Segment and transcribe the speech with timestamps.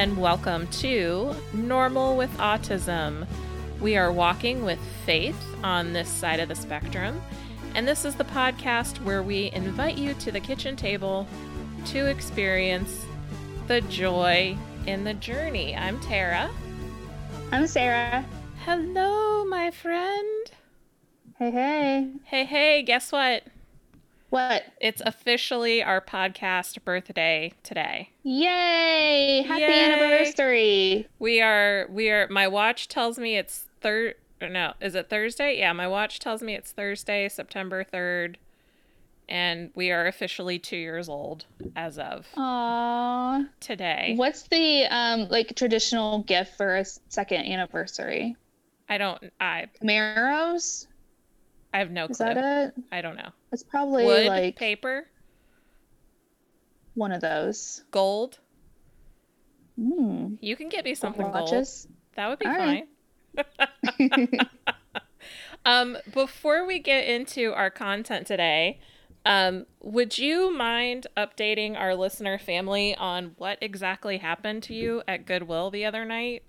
[0.00, 3.26] and welcome to Normal with Autism.
[3.82, 7.20] We are walking with faith on this side of the spectrum,
[7.74, 11.26] and this is the podcast where we invite you to the kitchen table
[11.88, 13.04] to experience
[13.66, 14.56] the joy
[14.86, 15.76] in the journey.
[15.76, 16.50] I'm Tara.
[17.52, 18.24] I'm Sarah.
[18.64, 20.50] Hello, my friend.
[21.38, 22.10] Hey, hey.
[22.24, 23.42] Hey, hey, guess what?
[24.30, 24.62] What?
[24.80, 28.10] It's officially our podcast birthday today.
[28.22, 29.42] Yay!
[29.46, 29.92] Happy Yay.
[29.92, 31.08] anniversary.
[31.18, 35.58] We are we are my watch tells me it's third no, is it Thursday?
[35.58, 38.36] Yeah, my watch tells me it's Thursday, September 3rd.
[39.28, 41.44] And we are officially 2 years old
[41.76, 43.48] as of Aww.
[43.60, 44.14] today.
[44.16, 48.36] What's the um like traditional gift for a second anniversary?
[48.88, 50.86] I don't I Camaros?
[51.72, 52.26] I have no Is clue.
[52.34, 52.74] that it?
[52.92, 53.30] I don't know.
[53.52, 55.06] It's probably Wood, like paper,
[56.94, 57.82] one of those.
[57.92, 58.40] gold.
[59.76, 60.34] Hmm.
[60.40, 61.32] You can get me something gold.
[61.32, 61.88] Watches.
[62.16, 62.88] That would be All fine.
[63.36, 64.40] right.
[65.64, 68.80] Um, before we get into our content today,
[69.26, 75.26] um, would you mind updating our listener family on what exactly happened to you at
[75.26, 76.44] Goodwill the other night?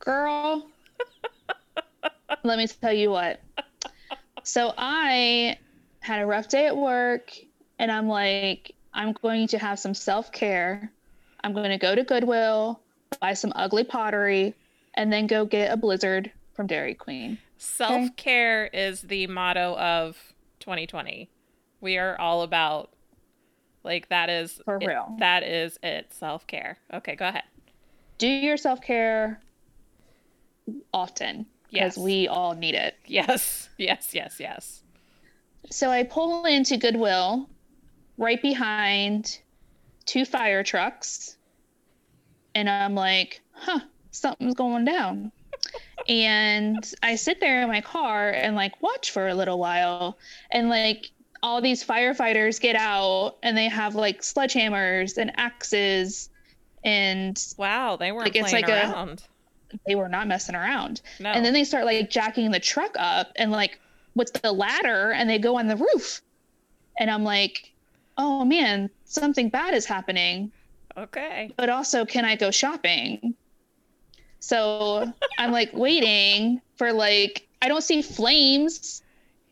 [0.00, 0.70] Girl,
[2.44, 3.40] let me tell you what.
[4.44, 5.58] So I
[6.00, 7.32] had a rough day at work,
[7.78, 10.90] and I'm like, I'm going to have some self care.
[11.42, 12.80] I'm going to go to Goodwill,
[13.20, 14.54] buy some ugly pottery,
[14.94, 17.38] and then go get a blizzard from Dairy Queen.
[17.58, 20.16] Self care is the motto of
[20.60, 21.28] 2020.
[21.80, 22.90] We are all about,
[23.84, 25.14] like, that is For it- real.
[25.18, 26.12] that is it.
[26.12, 26.78] Self care.
[26.92, 27.44] Okay, go ahead.
[28.18, 29.40] Do your self care
[30.92, 32.04] often because Yes.
[32.04, 32.96] we all need it.
[33.06, 34.82] Yes, yes, yes, yes.
[35.70, 37.48] So I pull into Goodwill
[38.18, 39.38] right behind
[40.06, 41.36] two fire trucks.
[42.54, 43.80] And I'm like, huh,
[44.10, 45.30] something's going down.
[46.08, 50.18] and I sit there in my car and like watch for a little while.
[50.50, 51.10] And like
[51.42, 56.28] all these firefighters get out and they have like sledgehammers and axes.
[56.82, 59.22] And Wow, they weren't Like, it's playing like a- around.
[59.86, 61.00] They were not messing around.
[61.18, 61.30] No.
[61.30, 63.78] And then they start like jacking the truck up and like
[64.14, 66.22] with the ladder and they go on the roof.
[66.98, 67.72] And I'm like,
[68.18, 70.52] oh man, something bad is happening.
[70.96, 71.52] okay.
[71.56, 73.34] But also, can I go shopping?
[74.40, 79.02] So I'm like waiting for like, I don't see flames.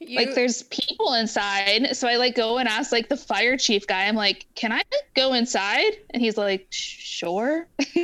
[0.01, 1.97] You, Like there's people inside.
[1.97, 4.83] So I like go and ask like the fire chief guy, I'm like, can I
[5.17, 5.97] go inside?
[6.11, 7.67] And he's like, sure.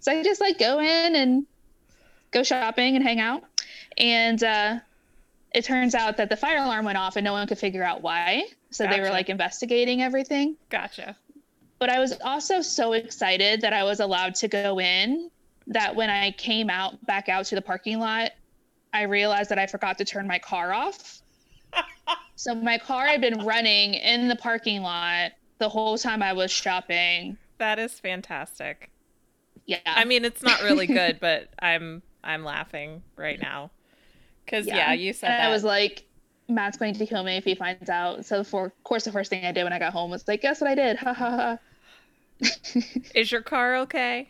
[0.00, 1.46] so I just like go in and
[2.32, 3.44] go shopping and hang out.
[3.96, 4.80] And uh,
[5.54, 8.02] it turns out that the fire alarm went off and no one could figure out
[8.02, 8.44] why.
[8.70, 10.56] So they were like investigating everything.
[10.70, 11.16] gotcha.
[11.78, 15.30] But I was also so excited that I was allowed to go in
[15.66, 18.30] that when I came out back out to the parking lot,
[18.92, 21.21] I realized that I forgot to turn my car off.
[22.42, 26.50] So my car had been running in the parking lot the whole time I was
[26.50, 27.38] shopping.
[27.58, 28.90] That is fantastic.
[29.64, 29.78] Yeah.
[29.86, 33.70] I mean, it's not really good, but I'm I'm laughing right now
[34.44, 34.92] because yeah.
[34.92, 35.46] you said and that.
[35.46, 36.02] I was like,
[36.48, 38.24] Matt's going to kill me if he finds out.
[38.24, 40.42] So for of course the first thing I did when I got home was like,
[40.42, 40.96] guess what I did?
[40.96, 41.58] Ha ha ha.
[43.14, 44.28] is your car okay?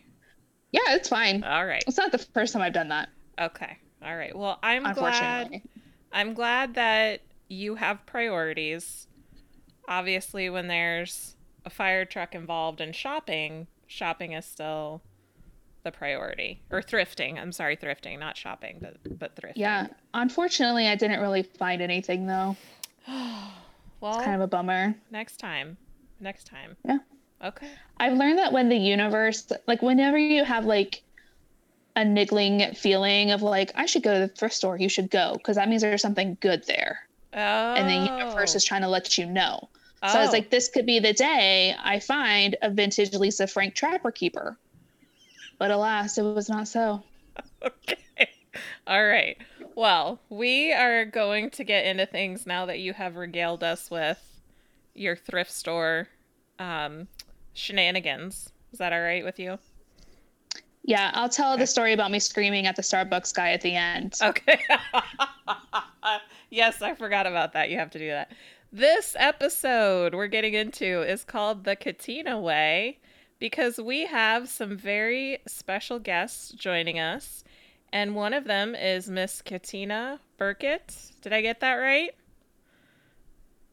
[0.71, 1.44] Yeah, it's fine.
[1.44, 1.83] All right.
[1.87, 3.09] It's not the first time I've done that,
[3.41, 3.79] Okay.
[4.05, 4.37] All right.
[4.37, 5.62] Well, I'm glad.
[6.12, 9.07] I'm glad that you have priorities.
[9.89, 15.03] Obviously, when there's a fire truck involved in shopping, shopping is still
[15.85, 16.62] the priority.
[16.71, 17.39] Or thrifting.
[17.41, 19.53] I'm sorry, thrifting, not shopping, but but thrifting.
[19.57, 19.89] Yeah.
[20.15, 22.57] Unfortunately, I didn't really find anything though.
[24.01, 24.97] Well, Kind of a bummer.
[25.12, 25.77] next time.
[26.19, 26.77] Next time.
[26.85, 26.99] Yeah.
[27.45, 27.71] Okay.
[27.99, 31.03] I've learned that when the universe, like whenever you have like
[31.95, 35.35] a niggling feeling of like, I should go to the thrift store, you should go,
[35.35, 36.99] because that means there's something good there.
[37.34, 37.75] Oh.
[37.75, 39.69] And the universe is trying to let you know.
[40.11, 40.32] So I was Oh.
[40.32, 44.58] like, this could be the day I find a vintage Lisa Frank Trapper Keeper.
[45.58, 47.02] But alas, it was not so.
[47.64, 48.29] Okay.
[48.87, 49.37] All right.
[49.76, 54.20] Well, we are going to get into things now that you have regaled us with
[54.94, 56.08] your thrift store
[56.58, 57.06] um,
[57.55, 58.50] shenanigans.
[58.73, 59.58] Is that all right with you?
[60.84, 64.17] Yeah, I'll tell the story about me screaming at the Starbucks guy at the end.
[64.20, 64.58] Okay.
[66.50, 67.70] yes, I forgot about that.
[67.70, 68.32] You have to do that.
[68.73, 72.99] This episode we're getting into is called The Katina Way
[73.38, 77.44] because we have some very special guests joining us.
[77.93, 80.96] And one of them is Miss Katina Burkett.
[81.20, 82.14] Did I get that right?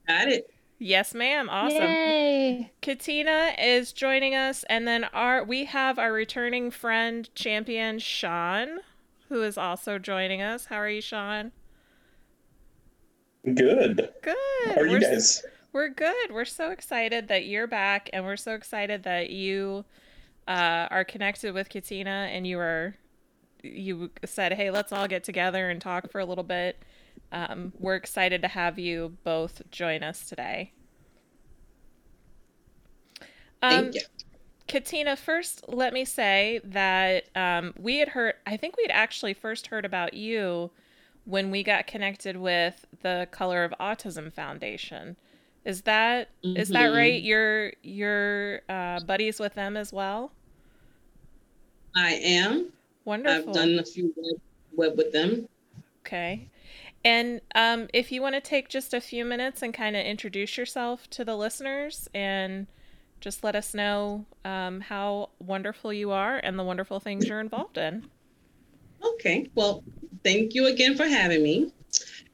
[0.08, 0.52] Got it.
[0.82, 1.50] Yes, ma'am.
[1.50, 1.82] Awesome.
[1.84, 2.72] Yay.
[2.82, 8.80] Katina is joining us, and then our we have our returning friend champion Sean,
[9.28, 10.66] who is also joining us.
[10.66, 11.52] How are you, Sean?
[13.46, 14.10] Good.
[14.22, 14.36] Good.
[14.66, 15.46] How are you We're s- guys?
[15.72, 16.32] We're good.
[16.32, 19.86] We're so excited that you're back, and we're so excited that you
[20.48, 22.96] uh, are connected with Katina, and you are
[23.64, 26.78] you said, "Hey, let's all get together and talk for a little bit."
[27.32, 30.72] Um, we're excited to have you both join us today.
[33.62, 34.02] Um, Thank you.
[34.68, 39.68] Katina, first, let me say that um, we had heard, I think we'd actually first
[39.68, 40.70] heard about you
[41.26, 45.16] when we got connected with the Color of Autism Foundation.
[45.66, 46.96] Is that is that Mhm.
[46.96, 47.22] right?
[47.22, 50.32] You're you're uh, buddies with them as well.
[51.96, 52.72] I am.
[53.06, 53.50] Wonderful.
[53.50, 54.42] I've done a few web,
[54.74, 55.50] web with them.
[56.02, 56.48] Okay.
[57.04, 60.58] And um, if you want to take just a few minutes and kind of introduce
[60.58, 62.68] yourself to the listeners and
[63.22, 67.78] just let us know um, how wonderful you are and the wonderful things you're involved
[67.78, 68.06] in.
[69.04, 69.50] Okay.
[69.56, 69.84] Well,
[70.24, 71.72] thank you again for having me.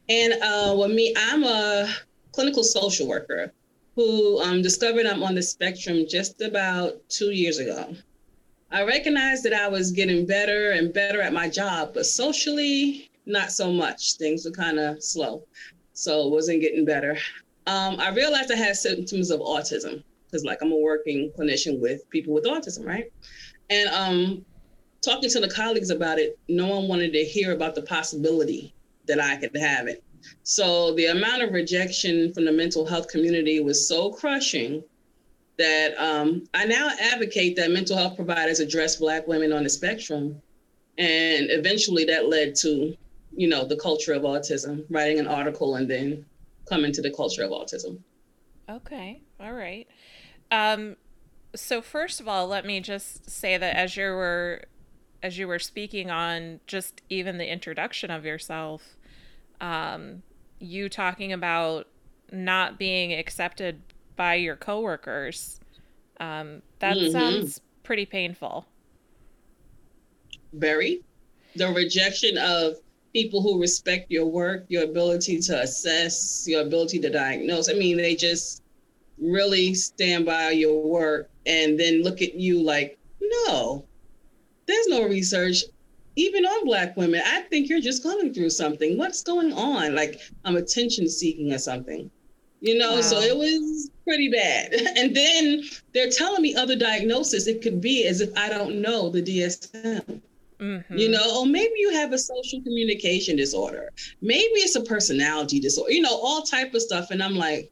[0.09, 1.93] And uh, with me, I'm a
[2.31, 3.51] clinical social worker
[3.95, 7.95] who um, discovered I'm on the spectrum just about two years ago.
[8.71, 13.51] I recognized that I was getting better and better at my job, but socially, not
[13.51, 14.13] so much.
[14.13, 15.43] Things were kind of slow.
[15.93, 17.17] So it wasn't getting better.
[17.67, 22.07] Um, I realized I had symptoms of autism because, like, I'm a working clinician with
[22.09, 23.11] people with autism, right?
[23.69, 24.45] And um,
[25.01, 28.73] talking to the colleagues about it, no one wanted to hear about the possibility
[29.07, 30.03] that I could have it.
[30.43, 34.83] So the amount of rejection from the mental health community was so crushing
[35.57, 40.41] that um, I now advocate that mental health providers address Black women on the spectrum.
[40.97, 42.95] And eventually that led to,
[43.35, 46.25] you know, the culture of autism, writing an article and then
[46.69, 47.99] coming to the culture of autism.
[48.69, 49.21] Okay.
[49.39, 49.87] All right.
[50.51, 50.95] Um,
[51.55, 54.63] so first of all, let me just say that as you were
[55.23, 58.95] as you were speaking on just even the introduction of yourself,
[59.59, 60.21] um,
[60.59, 61.87] you talking about
[62.31, 63.81] not being accepted
[64.15, 65.59] by your coworkers,
[66.19, 67.11] um, that Mhm.
[67.11, 68.65] sounds pretty painful.
[70.53, 71.03] very.
[71.55, 72.75] The rejection of
[73.15, 77.69] people who respect your work, your ability to assess, your ability to diagnose.
[77.69, 78.61] I mean, they just
[79.17, 83.85] really stand by your work and then look at you like, no,
[84.67, 85.63] there's no research.
[86.17, 88.97] Even on Black women, I think you're just going through something.
[88.97, 89.95] What's going on?
[89.95, 92.11] Like I'm attention seeking or something.
[92.59, 94.73] You know, so it was pretty bad.
[94.97, 95.63] And then
[95.93, 97.47] they're telling me other diagnosis.
[97.47, 100.21] It could be as if I don't know the DSM
[100.65, 100.97] Mm-hmm.
[100.97, 103.87] you know or maybe you have a social communication disorder
[104.21, 107.69] maybe it's a personality disorder you know all type of stuff and i'm like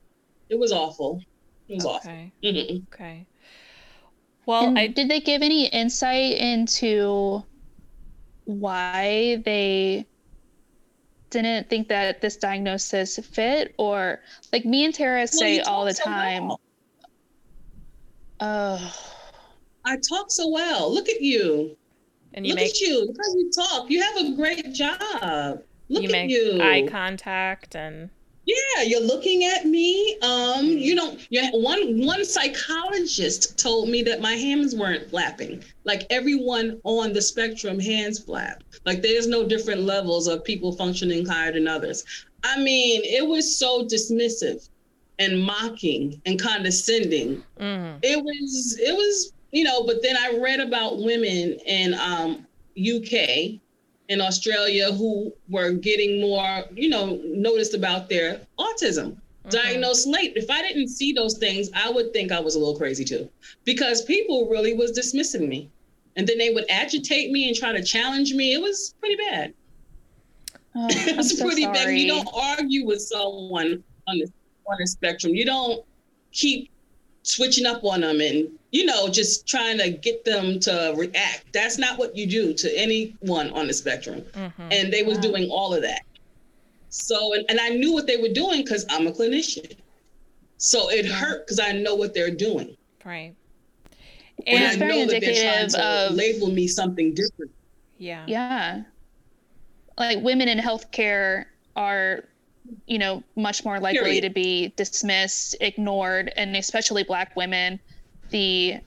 [0.49, 1.19] it was awful
[1.67, 2.31] it was awful Okay.
[2.43, 2.83] Mhm.
[2.93, 3.25] Okay.
[4.45, 7.43] Well, I did they give any insight into
[8.45, 10.05] why they
[11.31, 14.19] didn't think that this diagnosis fit or
[14.51, 16.61] like me and Tara say you all the talk so time well.
[18.39, 18.93] oh
[19.85, 21.75] i talk so well look at you
[22.33, 23.89] and you look make at you how you talk.
[23.89, 25.61] You have a great job.
[25.89, 26.59] Look you at you.
[26.61, 28.09] eye contact and
[28.45, 30.17] yeah you're looking at me.
[30.21, 35.63] Um you know yeah one one psychologist told me that my hands weren't flapping.
[35.83, 38.63] Like everyone on the spectrum hands flap.
[38.85, 42.03] Like there's no different levels of people functioning higher than others.
[42.43, 44.69] I mean it was so dismissive
[45.19, 47.43] and mocking and condescending.
[47.59, 52.45] Mm, it was it was you know but then i read about women in um
[52.95, 53.13] uk
[54.09, 59.15] in australia who were getting more you know noticed about their autism.
[59.49, 60.33] Diagnosed late.
[60.37, 63.29] If i didn't see those things i would think i was a little crazy too
[63.65, 65.69] because people really was dismissing me.
[66.15, 68.53] And then they would agitate me and try to challenge me.
[68.53, 69.53] It was pretty bad.
[70.75, 71.77] Oh, it was so pretty bad.
[71.77, 72.01] Sorry.
[72.01, 74.27] you don't argue with someone on the
[74.67, 75.33] on the spectrum.
[75.33, 75.83] You don't
[76.31, 76.69] keep
[77.23, 81.77] switching up on them and you know just trying to get them to react that's
[81.77, 84.51] not what you do to anyone on the spectrum Mhm.
[84.71, 85.21] and they was Wow.
[85.23, 86.01] doing all of that
[86.89, 89.73] so and, and i knew what they were doing because i'm a clinician
[90.57, 92.75] so it hurt because i know what they're doing
[93.05, 93.33] Right.
[94.47, 97.13] and And It's i very know that they're trying indicative to of- label me something
[97.13, 97.51] different
[97.97, 98.25] yeah.
[98.27, 98.81] yeah
[99.97, 101.45] like women in healthcare
[101.77, 102.25] are
[102.87, 104.21] you know much more likely Period.
[104.23, 107.79] to be dismissed ignored and especially black women
[108.29, 108.77] the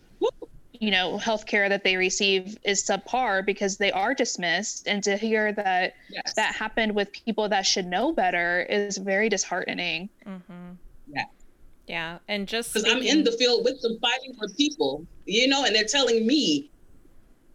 [0.72, 5.52] you know healthcare that they receive is subpar because they are dismissed and to hear
[5.52, 10.72] that yes that happened with people that should know better is very disheartening Mm-hmm.
[11.08, 11.24] Yeah.
[11.86, 15.64] Yeah, and just because I'm in the field with them fighting for people, you know,
[15.64, 16.70] and they're telling me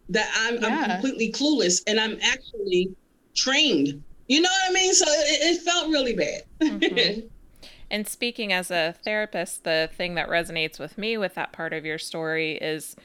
[0.08, 0.68] that I'm, yeah.
[0.68, 2.90] I'm completely clueless and I'm actually
[3.34, 4.02] trained.
[4.28, 4.94] You know what I mean?
[4.94, 6.42] So it, it felt really bad.
[6.60, 7.26] Mm-hmm.
[7.90, 11.84] and speaking as a therapist, the thing that resonates with me with that part of
[11.84, 12.96] your story is,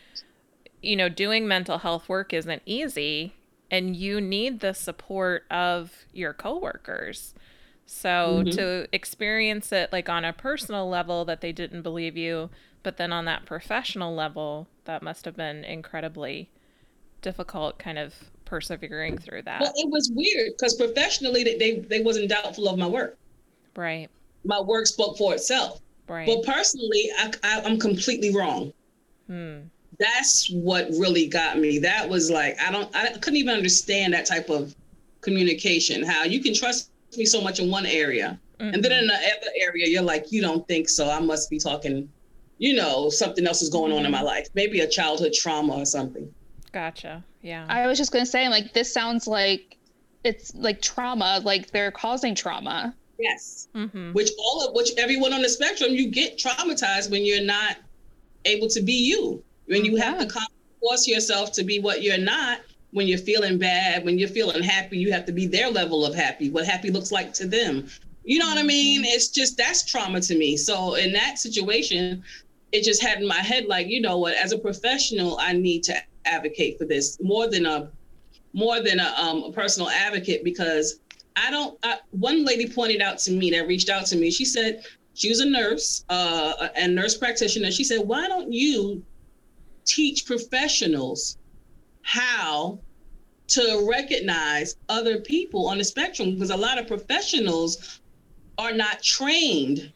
[0.81, 3.33] you know, doing mental health work isn't easy,
[3.69, 7.33] and you need the support of your coworkers.
[7.85, 8.49] So mm-hmm.
[8.51, 12.49] to experience it like on a personal level that they didn't believe you,
[12.83, 16.49] but then on that professional level, that must have been incredibly
[17.21, 19.61] difficult kind of persevering through that.
[19.61, 23.17] Well, it was weird because professionally they, they wasn't doubtful of my work.
[23.75, 24.09] Right.
[24.43, 25.81] My work spoke for itself.
[26.07, 26.25] Right.
[26.25, 28.73] But personally, I, I am completely wrong.
[29.27, 29.57] Hmm.
[29.99, 31.79] That's what really got me.
[31.79, 34.75] That was like I don't I couldn't even understand that type of
[35.21, 36.03] communication.
[36.03, 38.39] How you can trust me so much in one area.
[38.59, 38.73] Mm-hmm.
[38.73, 41.09] And then in the other area, you're like, you don't think so.
[41.09, 42.09] I must be talking,
[42.57, 44.27] you know, something else is going on in my mm-hmm.
[44.27, 44.47] life.
[44.53, 46.31] Maybe a childhood trauma or something.
[46.77, 47.23] Gotcha.
[47.41, 47.65] Yeah.
[47.69, 49.77] I was just going to say, like, this sounds like
[50.23, 52.93] it's like trauma, like they're causing trauma.
[53.17, 53.67] Yes.
[53.73, 54.13] Mm-hmm.
[54.13, 57.77] Which all of which everyone on the spectrum, you get traumatized when you're not
[58.45, 59.43] able to be you.
[59.65, 60.03] When you yeah.
[60.03, 60.39] have to
[60.79, 62.59] force yourself to be what you're not,
[62.91, 66.13] when you're feeling bad, when you're feeling happy, you have to be their level of
[66.13, 67.87] happy, what happy looks like to them.
[68.23, 69.01] You know what I mean?
[69.01, 69.15] Mm-hmm.
[69.15, 70.55] It's just that's trauma to me.
[70.55, 72.23] So in that situation,
[72.71, 75.81] it just had in my head like, you know what, as a professional, I need
[75.85, 75.95] to
[76.31, 77.89] advocate for this more than a
[78.53, 80.99] more than a, um, a personal advocate because
[81.35, 81.77] I don't.
[81.83, 84.31] I, one lady pointed out to me that reached out to me.
[84.31, 87.71] She said she was a nurse, uh, a nurse practitioner.
[87.71, 89.03] She said, "Why don't you
[89.85, 91.37] teach professionals
[92.01, 92.79] how
[93.47, 98.01] to recognize other people on the spectrum because a lot of professionals
[98.57, 99.91] are not trained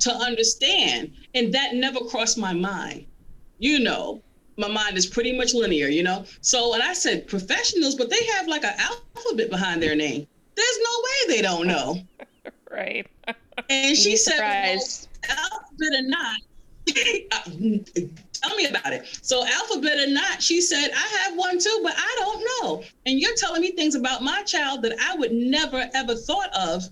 [0.00, 3.04] to understand and that never crossed my mind
[3.58, 4.22] you know
[4.56, 8.24] my mind is pretty much linear you know so and i said professionals but they
[8.26, 11.98] have like an alphabet behind their name there's no way they don't know
[12.70, 13.06] right
[13.70, 14.80] and she said well,
[15.28, 16.36] alphabet or not
[18.44, 19.18] Tell me about it.
[19.22, 22.84] So, alphabet or not, she said, I have one too, but I don't know.
[23.06, 26.84] And you're telling me things about my child that I would never ever thought of.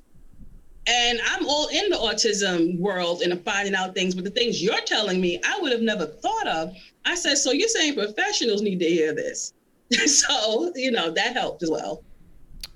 [0.87, 4.81] And I'm all in the autism world and finding out things, but the things you're
[4.81, 6.75] telling me, I would have never thought of.
[7.05, 9.53] I said, So you're saying professionals need to hear this?
[10.07, 12.03] so, you know, that helped as well.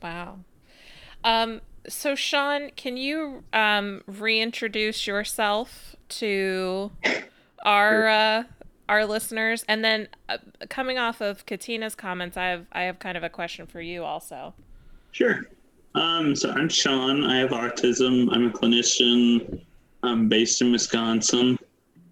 [0.03, 0.39] Wow.
[1.25, 6.93] Um, so, Sean, can you um, reintroduce yourself to
[7.67, 8.45] our uh,
[8.89, 9.65] our listeners.
[9.69, 13.29] And then uh, coming off of Katina's comments, I have I have kind of a
[13.29, 14.55] question for you also.
[15.13, 15.43] Sure.
[15.97, 17.25] Um, so I'm Sean.
[17.25, 18.29] I have autism.
[18.31, 19.63] I'm a clinician.
[20.03, 21.59] I'm based in Wisconsin.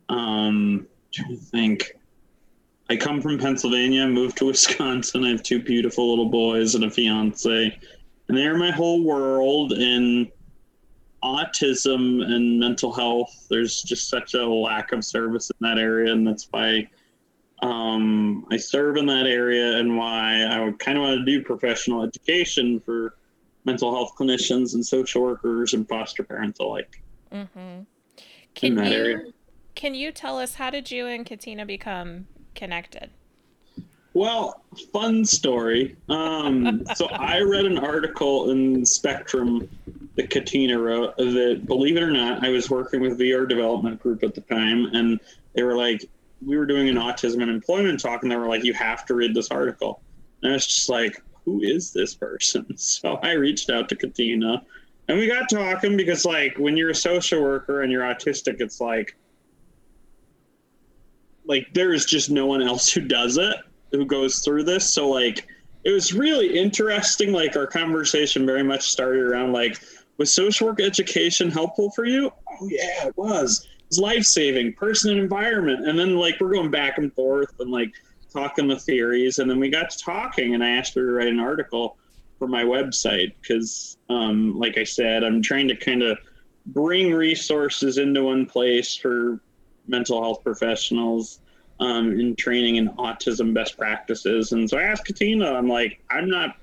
[0.09, 1.93] Um, trying to think.
[2.88, 4.07] I come from Pennsylvania.
[4.07, 5.25] Moved to Wisconsin.
[5.25, 7.79] I have two beautiful little boys and a fiance,
[8.29, 9.73] and they're my whole world.
[9.73, 10.29] And
[11.23, 16.26] autism and mental health, there's just such a lack of service in that area, and
[16.26, 16.88] that's why
[17.61, 21.45] um, I serve in that area and why I would kind of want to do
[21.45, 23.17] professional education for
[23.64, 27.02] mental health clinicians and social workers and foster parents alike.
[27.33, 27.83] Mm-hmm.
[28.54, 29.23] Can in that you, area.
[29.75, 33.11] Can you tell us how did you and Katina become connected?
[34.12, 35.97] Well, fun story.
[36.09, 39.68] Um, so I read an article in Spectrum
[40.14, 44.23] that Katina wrote that, believe it or not, I was working with VR Development Group
[44.23, 45.18] at the time, and
[45.54, 46.09] they were like,
[46.44, 49.14] we were doing an autism and employment talk, and they were like, you have to
[49.14, 50.00] read this article.
[50.42, 52.66] And I was just like, who is this person?
[52.76, 54.62] So I reached out to Katina,
[55.08, 58.80] and we got talking because, like, when you're a social worker and you're autistic, it's
[58.80, 59.16] like,
[61.46, 63.56] like there is just no one else who does it
[63.94, 64.92] who goes through this.
[64.92, 65.46] So like
[65.84, 67.32] it was really interesting.
[67.32, 69.78] Like our conversation very much started around like,
[70.16, 72.30] was social work education helpful for you?
[72.48, 73.66] Oh yeah, it was.
[73.78, 75.88] It was life saving, person and environment.
[75.88, 77.92] And then like we're going back and forth and like
[78.35, 79.38] talking the theories.
[79.38, 81.97] And then we got to talking and I asked her to write an article
[82.38, 86.19] for my website because um, like I said, I'm trying to kind of
[86.67, 89.41] bring resources into one place for
[89.87, 91.41] mental health professionals
[91.81, 94.53] um, in training in autism best practices.
[94.53, 96.57] And so I asked Katina, I'm like, I'm not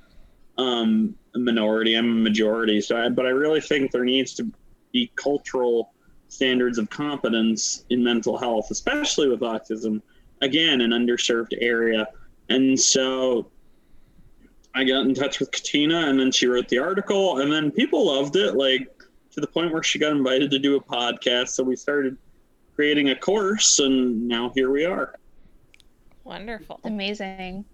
[0.57, 2.81] um, a minority, I'm a majority.
[2.81, 4.51] So, I, but I really think there needs to
[4.91, 5.93] be cultural
[6.27, 10.01] standards of competence in mental health, especially with autism.
[10.41, 12.07] Again, an underserved area.
[12.49, 13.49] And so
[14.73, 18.07] I got in touch with Katina, and then she wrote the article, and then people
[18.07, 18.89] loved it, like
[19.31, 21.49] to the point where she got invited to do a podcast.
[21.49, 22.17] So we started
[22.75, 25.15] creating a course, and now here we are.
[26.23, 26.79] Wonderful.
[26.83, 27.65] Amazing.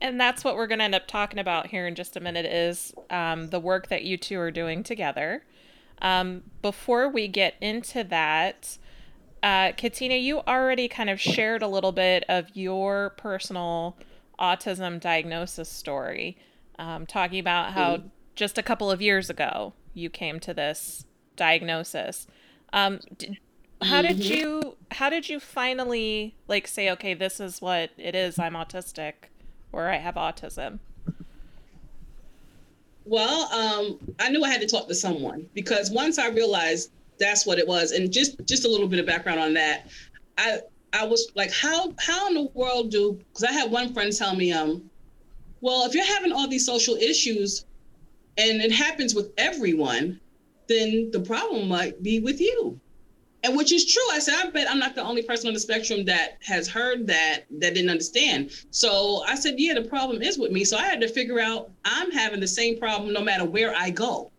[0.00, 2.46] And that's what we're going to end up talking about here in just a minute
[2.46, 5.44] is um, the work that you two are doing together.
[6.00, 8.78] Um, before we get into that,
[9.42, 13.96] uh, Katina, you already kind of shared a little bit of your personal
[14.38, 16.36] autism diagnosis story,
[16.78, 18.10] um, talking about how mm.
[18.34, 21.04] just a couple of years ago you came to this
[21.36, 22.26] diagnosis.
[22.72, 23.38] Um, did,
[23.82, 24.32] how did mm-hmm.
[24.32, 29.14] you how did you finally like say okay this is what it is i'm autistic
[29.72, 30.78] or i have autism
[33.06, 37.46] well um, i knew i had to talk to someone because once i realized that's
[37.46, 39.88] what it was and just just a little bit of background on that
[40.38, 40.58] i
[40.92, 44.34] i was like how how in the world do because i had one friend tell
[44.34, 44.90] me um
[45.60, 47.64] well if you're having all these social issues
[48.36, 50.18] and it happens with everyone
[50.66, 52.80] then the problem might be with you
[53.42, 54.02] and which is true.
[54.12, 57.06] I said, I bet I'm not the only person on the spectrum that has heard
[57.06, 58.50] that that didn't understand.
[58.70, 60.64] So I said, yeah, the problem is with me.
[60.64, 63.90] So I had to figure out I'm having the same problem no matter where I
[63.90, 64.30] go.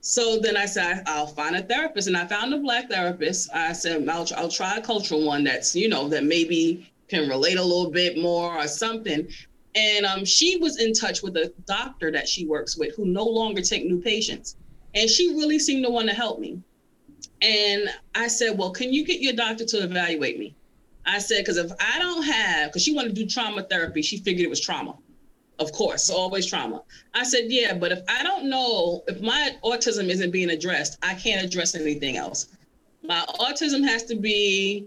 [0.00, 3.50] So then I said, I'll find a therapist, and I found a black therapist.
[3.52, 7.58] I said, I'll, I'll try a cultural one that's you know that maybe can relate
[7.58, 9.28] a little bit more or something.
[9.74, 13.24] And um, she was in touch with a doctor that she works with who no
[13.24, 14.56] longer take new patients,
[14.94, 16.62] and she really seemed to want to help me.
[17.42, 20.54] And I said, Well, can you get your doctor to evaluate me?
[21.06, 24.18] I said, Because if I don't have, because she wanted to do trauma therapy, she
[24.18, 24.96] figured it was trauma.
[25.58, 26.82] Of course, always trauma.
[27.14, 31.14] I said, Yeah, but if I don't know, if my autism isn't being addressed, I
[31.14, 32.46] can't address anything else.
[33.02, 34.86] My autism has to be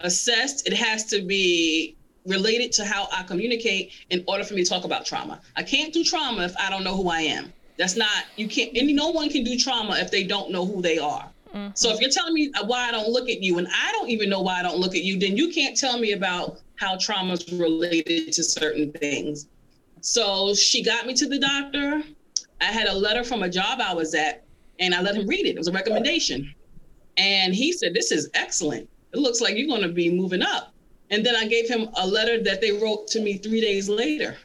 [0.00, 4.68] assessed, it has to be related to how I communicate in order for me to
[4.68, 5.40] talk about trauma.
[5.56, 7.52] I can't do trauma if I don't know who I am.
[7.78, 10.82] That's not, you can't, and no one can do trauma if they don't know who
[10.82, 11.28] they are.
[11.54, 11.70] Mm-hmm.
[11.74, 14.28] So if you're telling me why I don't look at you and I don't even
[14.28, 17.34] know why I don't look at you, then you can't tell me about how trauma
[17.34, 19.46] is related to certain things.
[20.00, 22.02] So she got me to the doctor.
[22.60, 24.44] I had a letter from a job I was at
[24.78, 25.50] and I let him read it.
[25.50, 26.54] It was a recommendation.
[27.16, 28.88] And he said, This is excellent.
[29.12, 30.72] It looks like you're going to be moving up.
[31.10, 34.36] And then I gave him a letter that they wrote to me three days later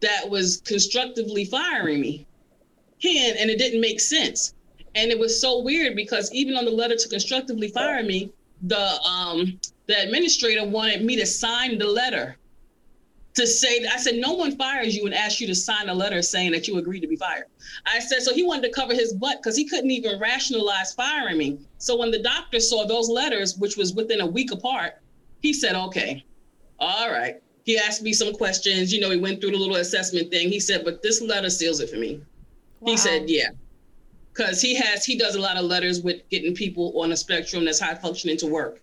[0.00, 2.26] that was constructively firing me.
[3.04, 4.54] And, and it didn't make sense.
[4.94, 8.30] And it was so weird because even on the letter to constructively fire me,
[8.62, 9.58] the um
[9.88, 12.36] the administrator wanted me to sign the letter
[13.34, 16.20] to say I said no one fires you and asks you to sign a letter
[16.22, 17.46] saying that you agreed to be fired.
[17.86, 21.38] I said so he wanted to cover his butt because he couldn't even rationalize firing
[21.38, 21.58] me.
[21.78, 24.94] So when the doctor saw those letters, which was within a week apart,
[25.40, 26.24] he said, "Okay,
[26.78, 28.92] all right." He asked me some questions.
[28.92, 30.48] You know, he went through the little assessment thing.
[30.50, 32.20] He said, "But this letter seals it for me."
[32.80, 32.90] Wow.
[32.90, 33.50] He said, "Yeah."
[34.32, 37.64] because he has he does a lot of letters with getting people on a spectrum
[37.64, 38.80] that's high functioning to work,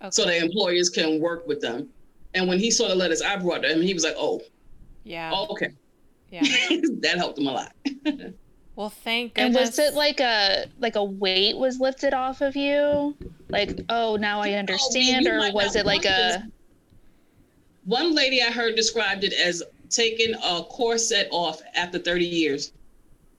[0.00, 0.10] okay.
[0.10, 1.88] so the employers can work with them.
[2.38, 4.40] And when he saw the letters I brought to him, he was like, "Oh,
[5.02, 5.70] yeah, oh, okay,
[6.30, 6.42] yeah,
[7.00, 7.72] that helped him a lot."
[8.76, 9.56] well, thank goodness.
[9.56, 13.16] And was it like a like a weight was lifted off of you?
[13.48, 16.44] Like, oh, now I understand, oh, man, or was it like a?
[17.86, 22.72] One lady I heard described it as taking a corset off after 30 years.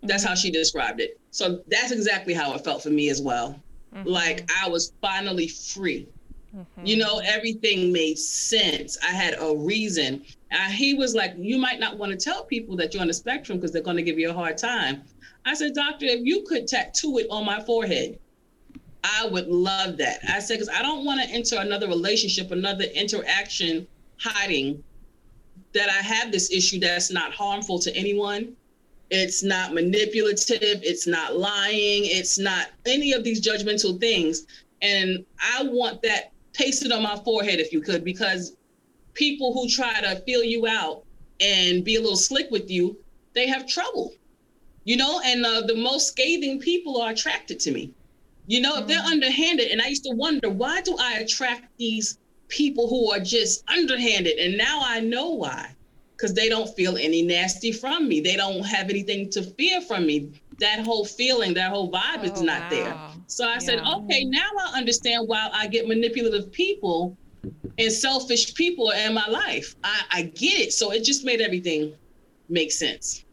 [0.02, 1.20] That's how she described it.
[1.32, 3.62] So that's exactly how it felt for me as well.
[3.96, 4.10] Mm-hmm.
[4.10, 6.08] Like I was finally free.
[6.56, 6.86] Mm-hmm.
[6.86, 8.98] You know, everything made sense.
[9.04, 10.24] I had a reason.
[10.52, 13.14] Uh, he was like, You might not want to tell people that you're on the
[13.14, 15.04] spectrum because they're going to give you a hard time.
[15.46, 18.20] I said, Doctor, if you could tattoo it on my forehead,
[19.04, 20.20] I would love that.
[20.28, 23.88] I said, Because I don't want to enter another relationship, another interaction
[24.20, 24.84] hiding
[25.74, 28.56] that I have this issue that's not harmful to anyone
[29.10, 30.82] it's not manipulative.
[30.84, 32.06] It's not lying.
[32.06, 34.46] It's not any of these judgmental things.
[34.82, 38.54] And I want that pasted on my forehead if you could, because
[39.14, 41.04] people who try to feel you out
[41.40, 42.98] and be a little slick with you,
[43.34, 44.14] they have trouble.
[44.84, 47.92] You know, and uh, the most scathing people are attracted to me.
[48.48, 48.82] You know, mm-hmm.
[48.82, 49.12] if they're mm.
[49.12, 52.18] underhanded, and I used to wonder, why do I attract these
[52.50, 54.38] people who are just underhanded?
[54.38, 55.76] And now I know why
[56.20, 58.20] because they don't feel any nasty from me.
[58.20, 60.30] They don't have anything to fear from me.
[60.60, 62.70] That whole feeling, that whole vibe oh, is not wow.
[62.70, 63.09] there.
[63.30, 63.60] So I yeah.
[63.60, 67.16] said, okay, now I understand why I get manipulative people
[67.78, 69.76] and selfish people in my life.
[69.84, 70.74] I, I get it.
[70.74, 71.94] So it just made everything
[72.50, 73.24] make sense.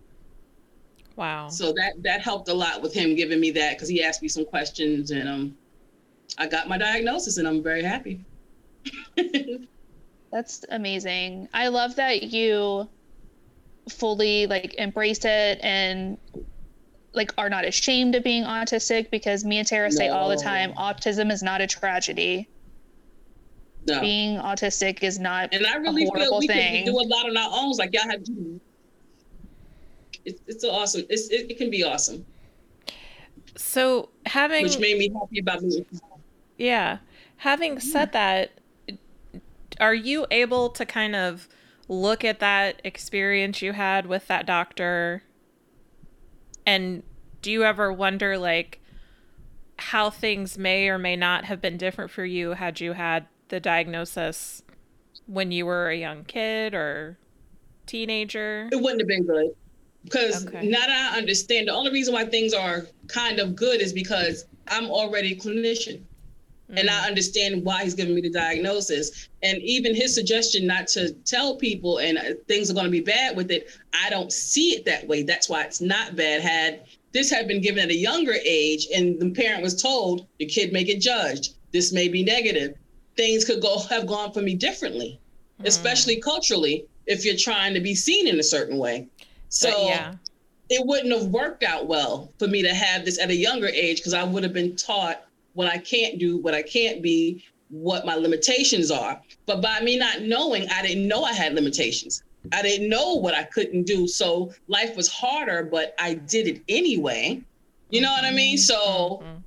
[1.17, 1.49] Wow.
[1.49, 4.29] So that that helped a lot with him giving me that because he asked me
[4.29, 5.57] some questions and um
[6.37, 8.21] I got my diagnosis and I'm very happy.
[10.31, 11.49] That's amazing.
[11.55, 12.87] I love that you
[13.89, 16.19] fully like embrace it and
[17.17, 19.95] like are not ashamed of being autistic because me and Tara no.
[19.97, 22.49] say all the time autism is not a tragedy.
[23.89, 24.01] No.
[24.01, 26.85] Being autistic is not and I really feel we thing.
[26.85, 27.73] can do a lot on our own.
[27.73, 28.61] Like y'all have to.
[30.25, 31.05] It's it's awesome.
[31.09, 32.27] It's it, it can be awesome.
[33.57, 35.87] So having which made me happy about me.
[36.59, 36.99] Yeah,
[37.37, 38.51] having said that,
[39.81, 41.49] are you able to kind of
[41.89, 45.23] look at that experience you had with that doctor
[46.67, 47.03] and
[47.43, 48.81] do you ever wonder like
[49.79, 53.61] how things may or may not have been different for you had you had the
[53.61, 54.63] diagnosis
[55.27, 57.19] when you were a young kid or
[57.87, 58.69] teenager?
[58.73, 59.55] It wouldn't have been good.
[60.05, 60.67] Because okay.
[60.67, 64.47] now that I understand, the only reason why things are kind of good is because
[64.69, 66.03] I'm already a clinician.
[66.69, 66.79] Mm-hmm.
[66.79, 67.07] And I mm.
[67.07, 69.29] understand why he's giving me the diagnosis.
[69.43, 73.01] And even his suggestion not to tell people and uh, things are going to be
[73.01, 75.23] bad with it, I don't see it that way.
[75.23, 76.41] That's why it's not bad.
[76.43, 80.49] Had this had been given at a younger age and the parent was told, your
[80.49, 82.75] kid may get judged, this may be negative,
[83.17, 85.21] things could go have gone for me differently,
[85.61, 85.67] mm.
[85.67, 89.07] especially culturally, if you're trying to be seen in a certain way.
[89.49, 90.15] So but yeah.
[90.69, 93.99] it wouldn't have worked out well for me to have this at a younger age
[93.99, 95.23] because I would have been taught
[95.57, 99.21] what I can't do, what I can't be, what my limitations are.
[99.47, 102.23] But by me not knowing, I didn't know I had limitations.
[102.53, 104.07] I didn't know what I couldn't do.
[104.07, 107.43] So life was harder, but I did it anyway.
[107.89, 108.59] You know what I mean?
[108.59, 109.39] So mm-hmm.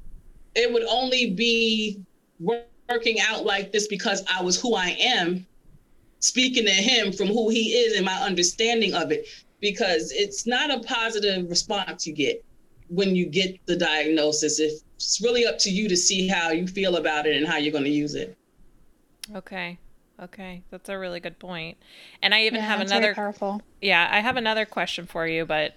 [0.56, 2.02] it would only be
[2.40, 5.46] working out like this because I was who I am,
[6.22, 9.28] speaking to him from who he is and my understanding of it.
[9.62, 12.44] Because it's not a positive response you get
[12.88, 14.60] when you get the diagnosis.
[14.60, 17.56] If it's really up to you to see how you feel about it and how
[17.56, 18.38] you're going to use it.
[19.34, 19.80] Okay.
[20.22, 21.78] Okay, that's a really good point.
[22.22, 23.62] And I even yeah, have another powerful.
[23.82, 25.76] Yeah, I have another question for you, but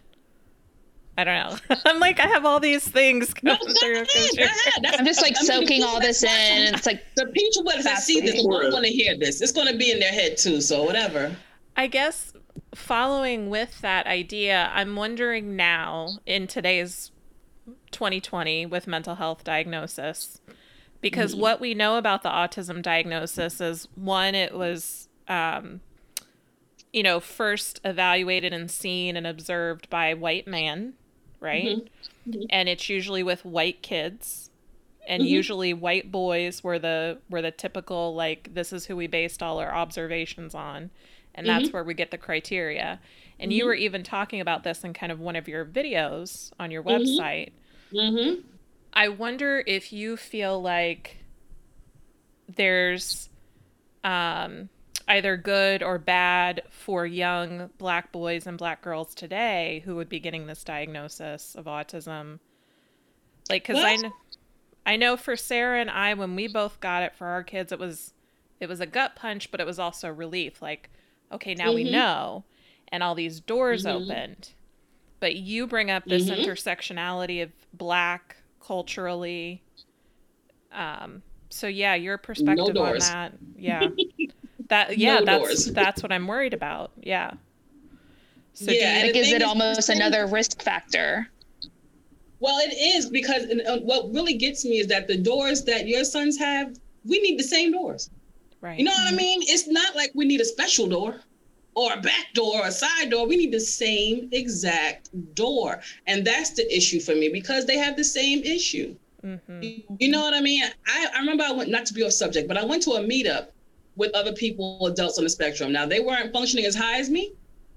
[1.16, 1.76] I don't know.
[1.86, 4.04] I'm like I have all these things coming through.
[4.84, 6.28] I'm just like soaking all this in.
[6.28, 9.40] And it's like the people that see this won't want to hear this.
[9.40, 10.60] It's going to be in their head too.
[10.60, 11.36] So whatever.
[11.76, 12.32] I guess
[12.74, 17.11] following with that idea, I'm wondering now in today's
[17.92, 20.40] 2020 with mental health diagnosis
[21.00, 21.42] because mm-hmm.
[21.42, 25.80] what we know about the autism diagnosis is one it was um,
[26.92, 30.94] you know first evaluated and seen and observed by white man
[31.40, 32.30] right mm-hmm.
[32.30, 32.42] Mm-hmm.
[32.50, 34.50] and it's usually with white kids
[35.06, 35.32] and mm-hmm.
[35.32, 39.58] usually white boys were the were the typical like this is who we based all
[39.58, 40.90] our observations on
[41.34, 41.72] and that's mm-hmm.
[41.72, 43.00] where we get the criteria
[43.40, 43.68] and you mm-hmm.
[43.68, 47.52] were even talking about this in kind of one of your videos on your website
[47.92, 48.40] Mm-hmm.
[48.92, 51.18] I wonder if you feel like
[52.48, 53.28] there's
[54.04, 54.68] um,
[55.08, 60.20] either good or bad for young black boys and black girls today who would be
[60.20, 62.38] getting this diagnosis of autism.
[63.48, 64.12] Like, because I, know,
[64.86, 67.78] I know for Sarah and I, when we both got it for our kids, it
[67.78, 68.12] was
[68.60, 70.62] it was a gut punch, but it was also relief.
[70.62, 70.88] Like,
[71.32, 71.74] okay, now mm-hmm.
[71.74, 72.44] we know,
[72.88, 74.10] and all these doors mm-hmm.
[74.10, 74.50] opened
[75.22, 76.42] but you bring up this mm-hmm.
[76.42, 79.62] intersectionality of black culturally.
[80.72, 83.88] Um so yeah your perspective no on that yeah.
[84.68, 85.64] That yeah no that's doors.
[85.72, 87.30] that's what i'm worried about yeah.
[88.54, 91.28] So yeah and it gives it almost another risk factor?
[92.40, 93.46] Well it is because
[93.84, 97.44] what really gets me is that the doors that your sons have we need the
[97.44, 98.10] same doors.
[98.60, 98.76] Right.
[98.76, 99.40] You know what i mean?
[99.42, 101.20] It's not like we need a special door
[101.74, 103.26] or a back door or a side door.
[103.26, 105.80] We need the same exact door.
[106.06, 108.94] And that's the issue for me because they have the same issue.
[109.24, 109.94] Mm-hmm.
[109.98, 110.64] You know what I mean?
[110.86, 113.00] I, I remember I went, not to be off subject, but I went to a
[113.00, 113.48] meetup
[113.96, 115.72] with other people, adults on the spectrum.
[115.72, 117.32] Now, they weren't functioning as high as me,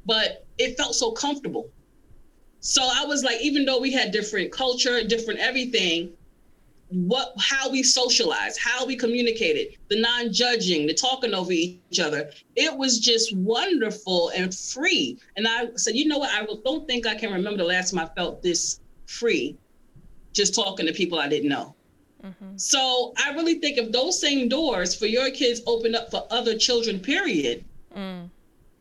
[0.05, 1.69] but it felt so comfortable.
[2.61, 6.13] So I was like, even though we had different culture, different everything,
[6.89, 12.29] what how we socialized, how we communicated, the non-judging, the talking over each other.
[12.55, 15.17] It was just wonderful and free.
[15.35, 16.31] And I said, you know what?
[16.31, 19.57] I don't think I can remember the last time I felt this free,
[20.33, 21.75] just talking to people I didn't know.
[22.23, 22.57] Mm-hmm.
[22.57, 26.57] So I really think if those same doors for your kids open up for other
[26.57, 27.63] children, period.
[27.95, 28.29] Mm.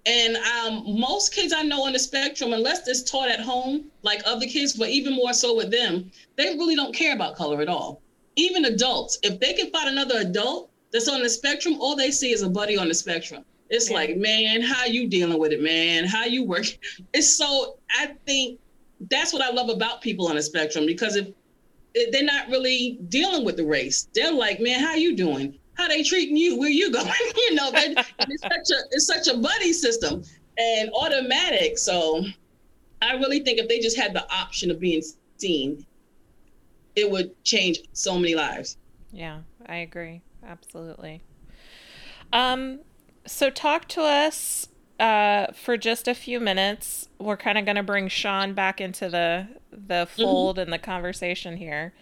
[0.07, 4.21] And um, most kids I know on the spectrum, unless it's taught at home, like
[4.27, 7.69] other kids, but even more so with them, they really don't care about color at
[7.69, 8.03] all.
[8.37, 12.33] Even adults, if they can find another adult that's on the spectrum, all they see
[12.33, 13.45] is a buddy on the spectrum.
[13.71, 13.97] It's yeah.
[13.97, 16.05] like, man, how you dealing with it, man?
[16.05, 16.67] How you work?
[17.15, 17.79] It's so.
[17.91, 18.61] I think
[19.09, 21.29] that's what I love about people on the spectrum because if,
[21.95, 25.59] if they're not really dealing with the race, they're like, man, how you doing?
[25.75, 27.07] How they treating you, where you going.
[27.37, 30.23] you know, it's such a it's such a buddy system
[30.59, 31.79] and automatic.
[31.79, 32.25] So
[33.03, 35.03] I really think if they just had the option of being
[35.37, 35.85] seen,
[36.97, 38.77] it would change so many lives.
[39.13, 40.23] Yeah, I agree.
[40.47, 41.23] Absolutely.
[42.33, 42.81] Um,
[43.27, 44.69] so talk to us
[45.01, 47.09] uh, for just a few minutes.
[47.19, 50.63] We're kind of going to bring Sean back into the the fold mm-hmm.
[50.63, 51.93] and the conversation here.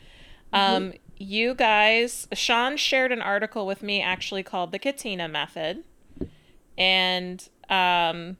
[0.52, 0.96] Um, mm-hmm.
[1.22, 5.84] You guys, Sean shared an article with me actually called the Katina Method,
[6.76, 8.36] and um,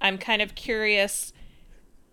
[0.00, 1.34] I'm kind of curious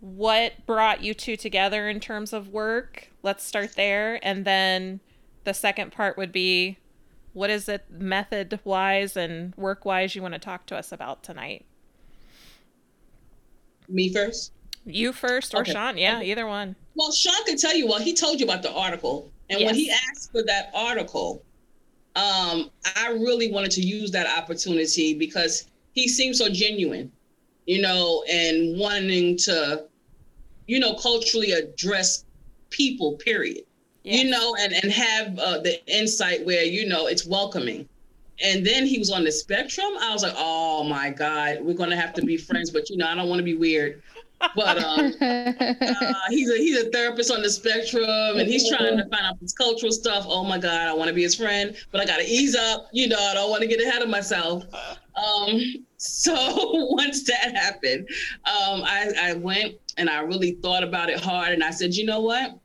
[0.01, 3.13] what brought you two together in terms of work.
[3.23, 4.99] Let's start there, and then
[5.45, 6.79] the second part would be
[7.31, 11.23] what is it method wise and work wise you want to talk to us about
[11.23, 11.65] tonight?
[13.87, 14.51] Me first?
[14.85, 15.71] You first or okay.
[15.71, 15.97] Sean?
[15.97, 16.31] Yeah, okay.
[16.31, 16.75] either one.
[16.95, 19.31] Well, Sean could tell you, well, he told you about the article.
[19.49, 19.65] And yes.
[19.67, 21.43] when he asked for that article,
[22.15, 27.11] um, I really wanted to use that opportunity because he seemed so genuine,
[27.65, 29.85] you know, and wanting to,
[30.67, 32.25] you know, culturally address
[32.69, 33.63] people, period
[34.07, 34.23] yes.
[34.23, 37.87] you know, and and have uh, the insight where you know it's welcoming.
[38.43, 39.93] And then he was on the spectrum.
[39.99, 43.07] I was like, oh my god, we're gonna have to be friends, but you know,
[43.07, 44.01] I don't want to be weird.
[44.55, 49.03] But um, uh, he's a he's a therapist on the spectrum, and he's trying to
[49.03, 50.25] find out his cultural stuff.
[50.27, 52.87] Oh my god, I want to be his friend, but I gotta ease up.
[52.91, 54.63] You know, I don't want to get ahead of myself.
[55.15, 55.59] Um,
[55.97, 56.33] so
[56.91, 58.07] once that happened,
[58.45, 62.05] um, I, I went and I really thought about it hard, and I said, you
[62.05, 62.59] know what?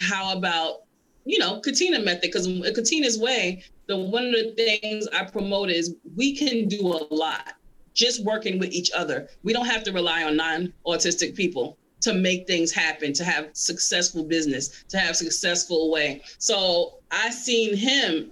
[0.00, 0.82] how about
[1.24, 5.96] you know katina method because katina's way the one of the things i promote is
[6.16, 7.54] we can do a lot
[7.96, 12.46] just working with each other we don't have to rely on non-autistic people to make
[12.46, 18.30] things happen to have successful business to have successful way so i seen him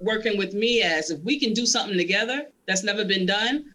[0.00, 3.72] working with me as if we can do something together that's never been done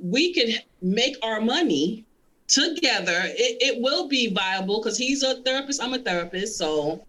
[0.00, 2.06] we can make our money
[2.48, 6.58] together, it, it will be viable because he's a therapist, I'm a therapist.
[6.58, 7.04] So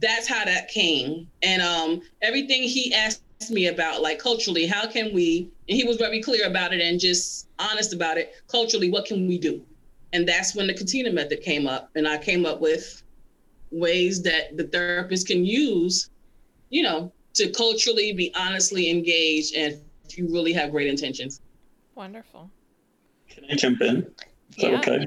[0.00, 1.28] that's how that came.
[1.42, 5.96] And um, everything he asked me about, like culturally, how can we, and he was
[5.96, 8.34] very clear about it and just honest about it.
[8.46, 9.64] Culturally, what can we do?
[10.12, 11.88] And that's when the Katina method came up.
[11.94, 13.02] And I came up with
[13.70, 16.10] ways that the therapist can use,
[16.68, 21.40] you know, to culturally be honestly engaged and if you really have great intentions.
[21.94, 22.50] Wonderful.
[23.30, 24.00] Can I jump in?
[24.50, 24.78] Is Yeah.
[24.78, 25.06] Okay.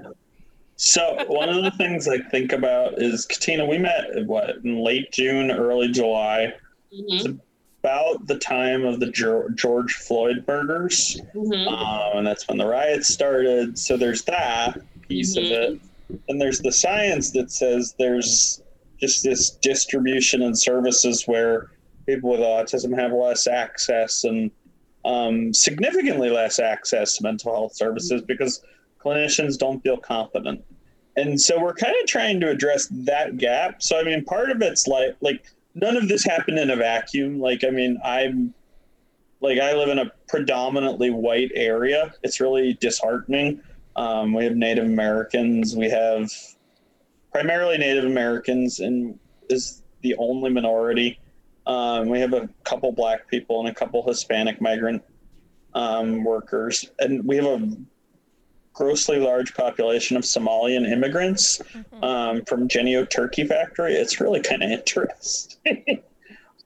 [0.77, 3.67] So one of the things I think about is Katina.
[3.67, 6.55] We met what in late June, early July.
[6.91, 7.35] Mm-hmm.
[7.85, 9.11] About the time of the
[9.53, 11.67] George Floyd murders, mm-hmm.
[11.67, 13.77] um, and that's when the riots started.
[13.77, 15.45] So there's that piece mm-hmm.
[15.45, 15.81] of it,
[16.27, 18.63] and there's the science that says there's
[18.99, 21.69] just this distribution and services where
[22.07, 24.49] people with autism have less access and
[25.05, 28.63] um, significantly less access to mental health services because
[28.99, 30.63] clinicians don't feel confident.
[31.17, 33.83] And so we're kind of trying to address that gap.
[33.83, 35.45] So I mean, part of it's like like
[35.75, 37.39] none of this happened in a vacuum.
[37.39, 38.53] Like I mean, I'm
[39.41, 42.13] like I live in a predominantly white area.
[42.23, 43.61] It's really disheartening.
[43.95, 45.75] Um, we have Native Americans.
[45.75, 46.31] We have
[47.31, 51.19] primarily Native Americans, and is the only minority.
[51.67, 55.03] Um, we have a couple black people and a couple Hispanic migrant
[55.73, 57.77] um, workers, and we have a
[58.75, 62.03] grossly large population of Somalian immigrants mm-hmm.
[62.03, 63.93] um, from Jennie-O Turkey Factory.
[63.93, 66.03] It's really kind of interesting.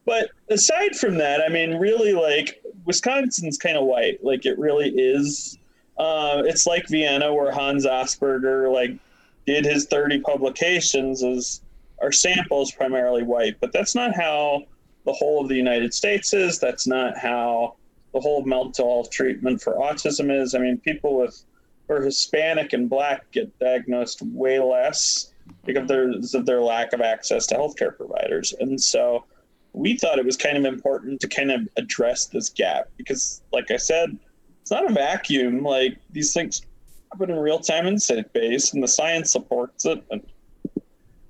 [0.05, 4.23] but aside from that, I mean, really, like Wisconsin's kind of white.
[4.23, 5.57] Like it really is.
[5.97, 8.97] Uh, it's like Vienna, where Hans Asperger like
[9.45, 11.23] did his thirty publications.
[11.23, 11.61] As
[12.01, 14.63] our sample is primarily white, but that's not how
[15.05, 16.59] the whole of the United States is.
[16.59, 17.75] That's not how
[18.13, 20.55] the whole mental treatment for autism is.
[20.55, 21.43] I mean, people with
[21.89, 25.31] or Hispanic and Black get diagnosed way less
[25.65, 26.37] because mm-hmm.
[26.37, 28.53] of their lack of access to healthcare providers.
[28.59, 29.25] And so
[29.73, 33.71] we thought it was kind of important to kind of address this gap because, like
[33.71, 34.17] I said,
[34.61, 35.63] it's not a vacuum.
[35.63, 36.61] Like these things
[37.11, 40.03] happen in real time and sick base, and the science supports it.
[40.11, 40.21] And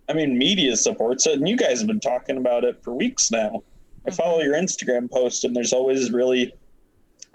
[0.10, 3.32] I mean, media supports it, and you guys have been talking about it for weeks
[3.32, 3.63] now.
[4.08, 4.52] I follow mm-hmm.
[4.52, 6.54] your Instagram post, and there's always really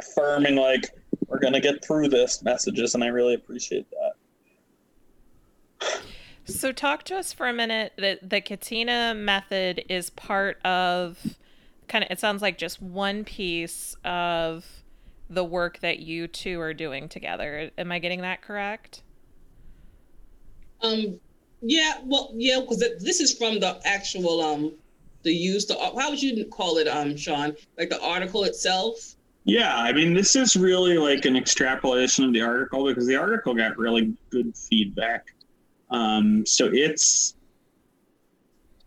[0.01, 0.91] affirming, like,
[1.35, 4.13] we're going to get through this messages, and I really appreciate that.
[6.45, 7.93] So, talk to us for a minute.
[7.97, 11.19] The, the Katina method is part of
[11.89, 14.65] kind of, it sounds like just one piece of
[15.29, 17.73] the work that you two are doing together.
[17.77, 19.03] Am I getting that correct?
[20.83, 21.19] Um,
[21.63, 24.73] yeah, well, yeah, because this is from the actual, um,
[25.25, 27.57] the use, the, how would you call it, um, Sean?
[27.77, 29.17] Like the article itself?
[29.45, 33.55] Yeah, I mean, this is really like an extrapolation of the article because the article
[33.55, 35.35] got really good feedback.
[35.91, 37.37] Um, so it's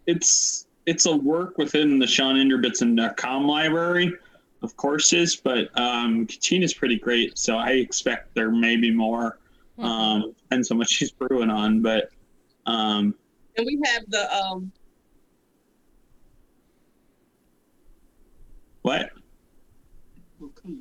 [0.07, 4.13] it's it's a work within the Sean Inderbitzen.com library.
[4.63, 9.37] of courses, but um, Katina's pretty great, so I expect there may be more.
[9.77, 9.85] Mm-hmm.
[9.85, 12.09] Um, depends on what she's brewing on, but
[12.65, 13.13] um,
[13.55, 14.71] And we have the um
[18.81, 19.11] what?
[20.67, 20.79] Come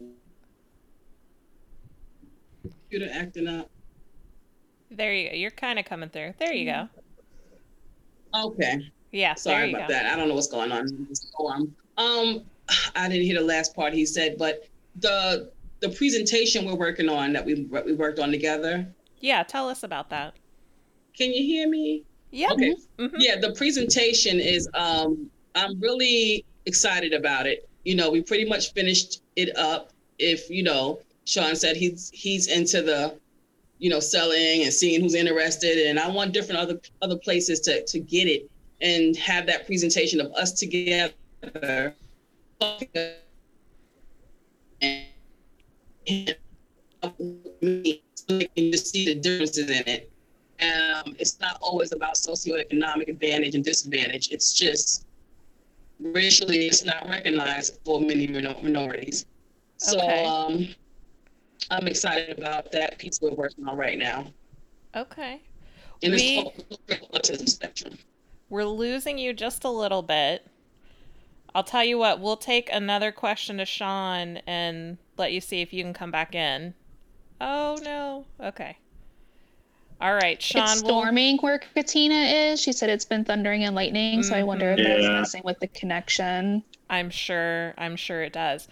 [2.64, 2.70] on.
[2.90, 3.70] Computer acting up.
[4.90, 5.36] There you go.
[5.36, 6.34] You're kind of coming through.
[6.38, 6.88] There you go.
[8.34, 8.80] Okay.
[9.12, 9.34] Yeah.
[9.34, 9.94] Sorry about go.
[9.94, 10.06] that.
[10.06, 11.08] I don't know what's going on.
[11.96, 12.42] Um,
[12.94, 17.32] I didn't hear the last part he said, but the the presentation we're working on
[17.32, 18.86] that we we worked on together.
[19.20, 19.42] Yeah.
[19.42, 20.34] Tell us about that.
[21.16, 22.04] Can you hear me?
[22.30, 22.52] Yeah.
[22.52, 22.74] Okay.
[22.98, 23.14] Mhm.
[23.18, 27.68] Yeah, the presentation is um I'm really excited about it.
[27.84, 29.92] You know, we pretty much finished it up.
[30.18, 33.18] If you know, Sean said he's he's into the
[33.78, 37.84] you know selling and seeing who's interested and I want different other other places to
[37.84, 41.12] to get it and have that presentation of us together
[44.80, 45.14] and
[47.60, 50.10] me can just see the differences in it
[50.60, 54.30] um, it's not always about socioeconomic advantage and disadvantage.
[54.30, 55.05] It's just
[56.00, 59.26] racially, it's not recognized for many minorities.
[59.78, 60.24] So Okay.
[60.24, 60.68] um,
[61.70, 64.32] I'm excited about that piece we're working on right now.
[64.94, 65.40] Okay.
[66.02, 66.42] And We-
[66.88, 67.98] autism spectrum.
[68.48, 70.46] We're losing you just a little bit.
[71.54, 75.72] I'll tell you what, we'll take another question to Sean and let you see if
[75.72, 76.74] you can come back in.
[77.40, 78.24] Oh no.
[78.40, 78.76] Okay.
[80.00, 80.64] All right, Sean.
[80.64, 82.60] it's we'll- storming where Katina is.
[82.60, 85.68] She said it's been thundering and lightning, so I wonder if that's messing with the
[85.68, 86.62] connection.
[86.90, 87.74] I'm sure.
[87.78, 88.68] I'm sure it does.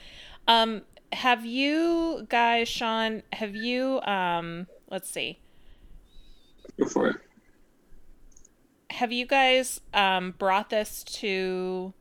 [0.47, 0.83] Um,
[1.13, 3.23] have you guys, Sean?
[3.33, 4.01] Have you?
[4.03, 5.39] Um, let's see.
[6.79, 7.17] Go for it.
[8.91, 11.95] Have you guys um, brought this to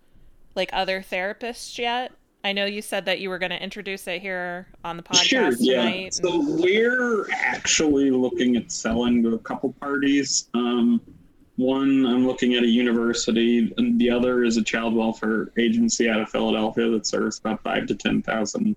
[0.55, 2.11] like other therapists yet?
[2.43, 5.23] I know you said that you were going to introduce it here on the podcast
[5.23, 5.83] Sure, yeah.
[5.83, 6.13] tonight.
[6.15, 10.49] So we're actually looking at selling to a couple parties.
[10.53, 10.99] Um,
[11.55, 16.19] one, I'm looking at a university, and the other is a child welfare agency out
[16.19, 18.75] of Philadelphia that serves about five to ten thousand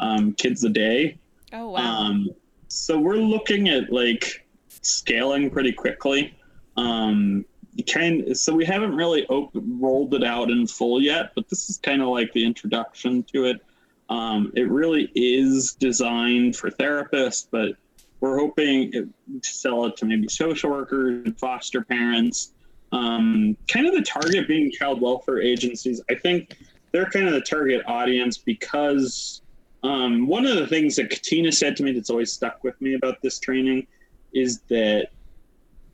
[0.00, 1.18] um, kids a day.
[1.52, 1.80] oh wow.
[1.80, 2.30] Um,
[2.68, 4.46] so we're looking at like
[4.82, 6.36] scaling pretty quickly.
[6.76, 7.44] Um,
[7.82, 12.02] kind so we haven't really rolled it out in full yet, but this is kind
[12.02, 13.60] of like the introduction to it.
[14.08, 17.72] Um, it really is designed for therapists, but
[18.20, 19.08] we're hoping it,
[19.42, 22.52] to sell it to maybe social workers, and foster parents,
[22.92, 26.00] um, kind of the target being child welfare agencies.
[26.08, 26.56] I think
[26.92, 29.42] they're kind of the target audience because
[29.82, 32.94] um, one of the things that Katina said to me that's always stuck with me
[32.94, 33.86] about this training
[34.32, 35.08] is that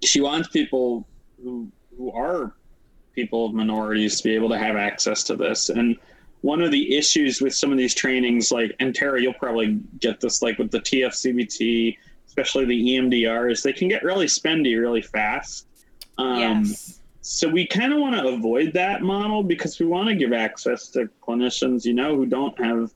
[0.05, 1.07] she wants people
[1.43, 1.72] who
[2.13, 2.53] who are
[3.15, 5.69] people of minorities to be able to have access to this.
[5.69, 5.97] And
[6.41, 10.21] one of the issues with some of these trainings, like and Tara, you'll probably get
[10.21, 11.97] this, like with the TFCBT,
[12.27, 15.67] especially the EMDR, is they can get really spendy really fast.
[16.19, 17.01] Um, yes.
[17.21, 20.89] so we kind of want to avoid that model because we want to give access
[20.89, 22.93] to clinicians, you know, who don't have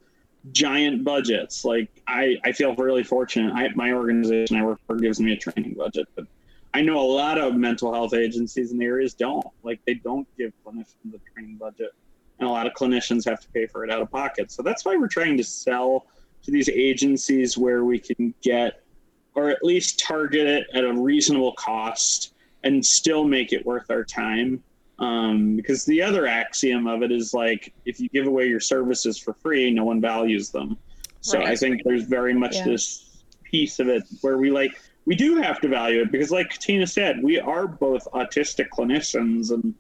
[0.53, 1.65] giant budgets.
[1.65, 3.53] Like I, I feel really fortunate.
[3.55, 6.27] I, my organization I work for gives me a training budget, but
[6.77, 9.47] I know a lot of mental health agencies in the areas don't.
[9.63, 11.93] Like they don't give clinicians a training budget,
[12.39, 14.53] and a lot of clinicians have to pay for it out of pocket.
[14.53, 16.05] So that's why we're trying to sell
[16.43, 18.83] to these agencies where we can get,
[19.35, 24.05] or at least target it at a reasonable cost and still make it worth our
[24.05, 24.63] time.
[24.99, 29.17] Um, because the other axiom of it is like, if you give away your services
[29.17, 30.77] for free, no one values them.
[31.23, 32.67] So I think there's very much Yeah.
[32.67, 36.51] this piece of it where we like, we do have to value it because, like
[36.59, 39.75] Tina said, we are both autistic clinicians, and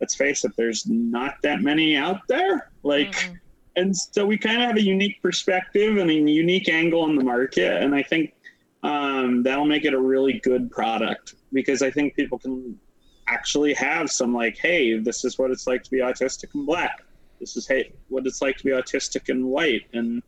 [0.00, 2.70] let's face it, there's not that many out there.
[2.82, 3.38] Like, Mm-mm.
[3.76, 7.24] and so we kind of have a unique perspective and a unique angle on the
[7.24, 8.34] market and i think
[8.84, 12.78] um, that'll make it a really good product because i think people can
[13.28, 17.02] actually have some like hey this is what it's like to be autistic and black
[17.38, 20.22] this is hey what it's like to be autistic and white and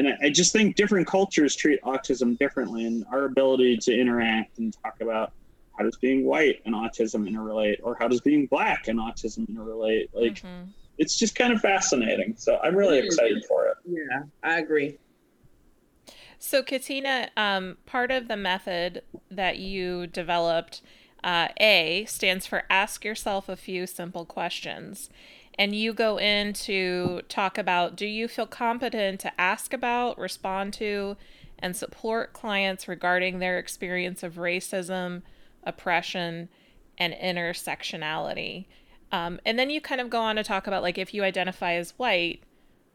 [0.00, 4.58] and I- i just think different cultures treat autism differently and our ability to interact
[4.58, 5.32] and talk about
[5.76, 10.08] how does being white and autism interrelate or how does being black and autism interrelate
[10.12, 10.68] like Mhm.
[10.98, 12.34] it's just kind of fascinating.
[12.36, 13.76] So I'm really excited for it.
[13.86, 14.98] Yeah, I agree.
[16.38, 20.82] So, Katina, um, part of the method that you developed,
[21.24, 25.08] uh, A, stands for ask yourself a few simple questions.
[25.60, 30.72] And you go in to talk about do you feel competent to ask about, respond
[30.74, 31.16] to,
[31.58, 35.22] and support clients regarding their experience of racism,
[35.62, 36.48] oppression,
[36.98, 38.66] and intersectionality?
[39.12, 41.74] Um, and then you kind of go on to talk about like if you identify
[41.74, 42.42] as white,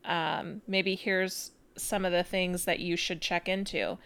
[0.06, 3.98] Um, maybe here's some of the things that you should check into.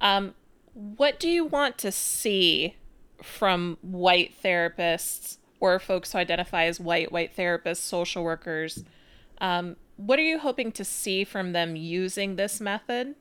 [0.00, 0.34] Um,
[0.72, 2.76] what do you want to see
[3.22, 8.84] from white therapists or folks who identify as white, white therapists, social workers?
[9.38, 13.14] Um, what are you hoping to see from them using this method?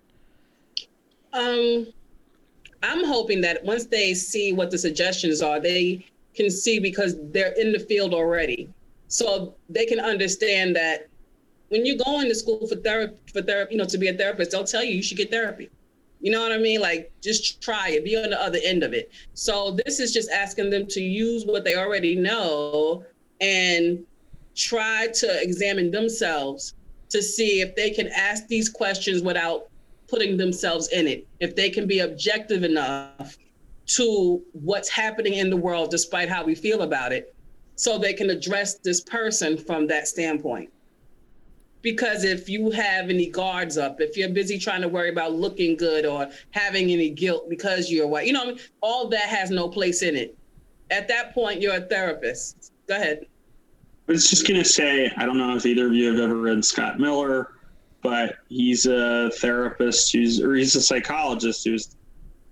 [1.32, 1.88] Um,
[2.82, 6.06] I'm hoping that once they see what the suggestions are, they
[6.36, 8.70] can see because they're in the field already.
[9.08, 11.08] So they can understand that
[11.70, 14.52] when you go into school for therapy, for therapy, you know, to be a therapist,
[14.52, 15.70] they'll tell you you should get therapy.
[16.24, 16.80] You know what I mean?
[16.80, 19.12] Like just try it, be on the other end of it.
[19.34, 23.04] So this is just asking them to use what they already know
[23.42, 24.06] and
[24.56, 26.76] try to examine themselves
[27.10, 29.68] to see if they can ask these questions without
[30.08, 31.28] putting themselves in it.
[31.42, 33.38] If they can be objective enough
[33.88, 37.36] to what's happening in the world despite how we feel about it
[37.76, 40.72] so they can address this person from that standpoint
[41.84, 45.76] because if you have any guards up, if you're busy trying to worry about looking
[45.76, 50.02] good or having any guilt because you're white, you know, all that has no place
[50.02, 50.36] in it.
[50.90, 52.72] At that point, you're a therapist.
[52.88, 53.26] Go ahead.
[54.08, 56.38] I was just going to say, I don't know if either of you have ever
[56.38, 57.52] read Scott Miller,
[58.02, 61.78] but he's a therapist who's, or he's a psychologist who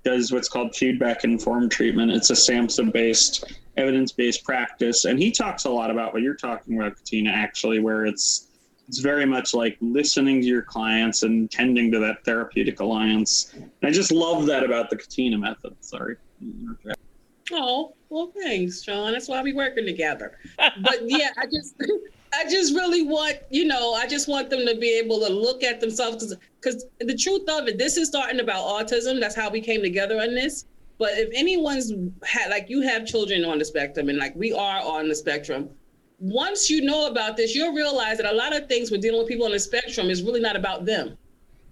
[0.03, 2.11] does what's called feedback informed treatment.
[2.11, 5.05] It's a SAMHSA based, evidence based practice.
[5.05, 8.47] And he talks a lot about what you're talking about, Katina, actually, where it's,
[8.91, 13.53] it's very much like listening to your clients and tending to that therapeutic alliance.
[13.53, 15.77] And I just love that about the Katina method.
[15.79, 16.17] Sorry.
[17.53, 19.13] Oh, well, thanks, Sean.
[19.13, 20.37] That's why we working together.
[20.57, 21.81] But yeah, I just
[22.33, 25.63] I just really want, you know, I just want them to be able to look
[25.63, 29.21] at themselves because the truth of it, this is starting about autism.
[29.21, 30.65] That's how we came together on this.
[30.97, 31.93] But if anyone's
[32.25, 35.69] had like you have children on the spectrum and like we are on the spectrum,
[36.21, 39.27] once you know about this, you'll realize that a lot of things with dealing with
[39.27, 41.17] people on the spectrum is really not about them.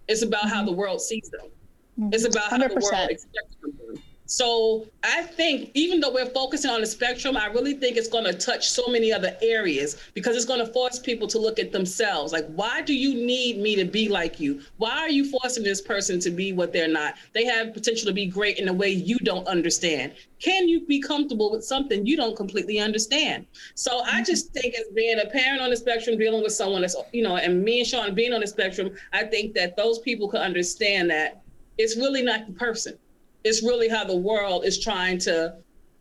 [0.07, 0.55] It's about mm-hmm.
[0.55, 1.51] how the world sees them.
[1.99, 2.13] Mm-hmm.
[2.13, 2.69] It's about how 100%.
[2.69, 4.03] the world expects them.
[4.29, 8.25] So I think even though we're focusing on the spectrum, I really think it's going
[8.25, 11.71] to touch so many other areas because it's going to force people to look at
[11.71, 12.31] themselves.
[12.31, 14.61] Like, why do you need me to be like you?
[14.77, 17.15] Why are you forcing this person to be what they're not?
[17.33, 20.13] They have potential to be great in a way you don't understand.
[20.37, 23.47] Can you be comfortable with something you don't completely understand?
[23.73, 24.25] So I mm-hmm.
[24.25, 27.37] just think as being a parent on the spectrum, dealing with someone that's, you know,
[27.37, 31.09] and me and Sean being on the spectrum, I think that those people could understand
[31.09, 31.41] that
[31.79, 32.99] it's really not the person
[33.43, 35.55] it's really how the world is trying to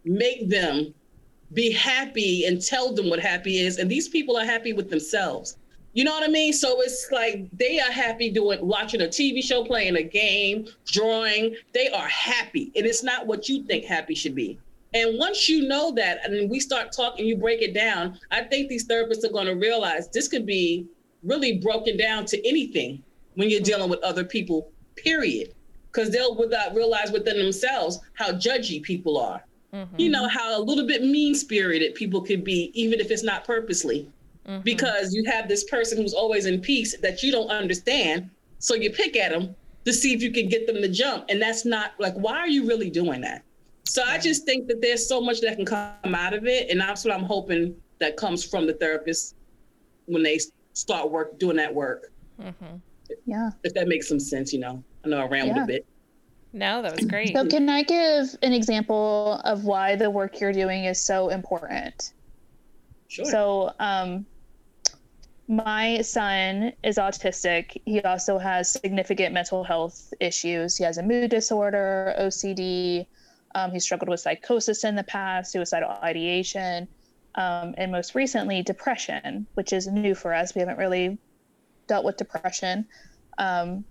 [0.04, 0.92] make them
[1.52, 3.78] be happy and tell them what happy is.
[3.78, 5.56] And these people are happy with themselves.
[5.94, 6.52] You know what I mean?
[6.52, 11.56] So it's like they are happy doing watching a TV show, playing a game, drawing.
[11.72, 12.70] They are happy.
[12.76, 14.58] And it's not what you think happy should be.
[14.94, 18.68] And once you know that, and we start talking, you break it down, I think
[18.68, 20.86] these therapists are going to realize this could be
[21.22, 23.02] really broken down to anything
[23.34, 23.64] when you're hmm.
[23.64, 25.54] dealing with other people, period
[25.92, 29.44] because they'll without realize within themselves how judgy people are.
[29.72, 30.00] Mm-hmm.
[30.00, 33.44] You know how a little bit mean spirited people could be, even if it's not
[33.44, 34.08] purposely,
[34.46, 34.62] mm-hmm.
[34.62, 38.30] because you have this person who's always in peace that you don't understand.
[38.60, 41.40] So you pick at them to see if you can get them to jump, and
[41.40, 43.42] that's not like why are you really doing that?
[43.84, 46.80] So I just think that there's so much that can come out of it, and
[46.80, 49.34] that's what I'm hoping that comes from the therapist
[50.06, 50.38] when they
[50.72, 52.12] start work doing that work.
[52.40, 52.76] Mm-hmm.
[53.26, 54.82] Yeah, if that makes some sense, you know.
[55.08, 55.64] I know I rambled yeah.
[55.64, 55.86] a bit.
[56.52, 57.34] No, that was great.
[57.34, 62.12] So, can I give an example of why the work you're doing is so important?
[63.08, 63.24] Sure.
[63.26, 64.26] So, um,
[65.46, 67.80] my son is autistic.
[67.84, 70.76] He also has significant mental health issues.
[70.76, 73.06] He has a mood disorder, OCD.
[73.54, 76.86] Um, he struggled with psychosis in the past, suicidal ideation,
[77.34, 80.54] um, and most recently, depression, which is new for us.
[80.54, 81.18] We haven't really
[81.86, 82.86] dealt with depression.
[83.38, 83.84] Um,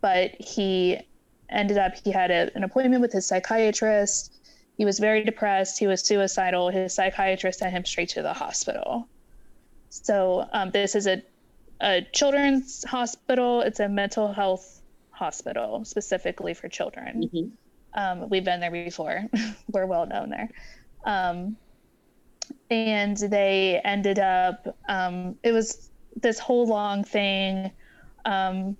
[0.00, 1.00] but he
[1.48, 4.32] ended up he had a, an appointment with his psychiatrist.
[4.76, 5.78] He was very depressed.
[5.78, 6.70] He was suicidal.
[6.70, 9.08] His psychiatrist sent him straight to the hospital.
[9.90, 11.22] So um, this is a,
[11.80, 13.60] a children's hospital.
[13.60, 14.80] It's a mental health
[15.10, 17.28] hospital specifically for children.
[17.28, 18.00] Mm-hmm.
[18.00, 19.26] um, we've been there before.
[19.70, 20.48] We're well known there.
[21.04, 21.56] Um,
[22.70, 27.70] and they ended up um, it was this whole long thing
[28.24, 28.76] um,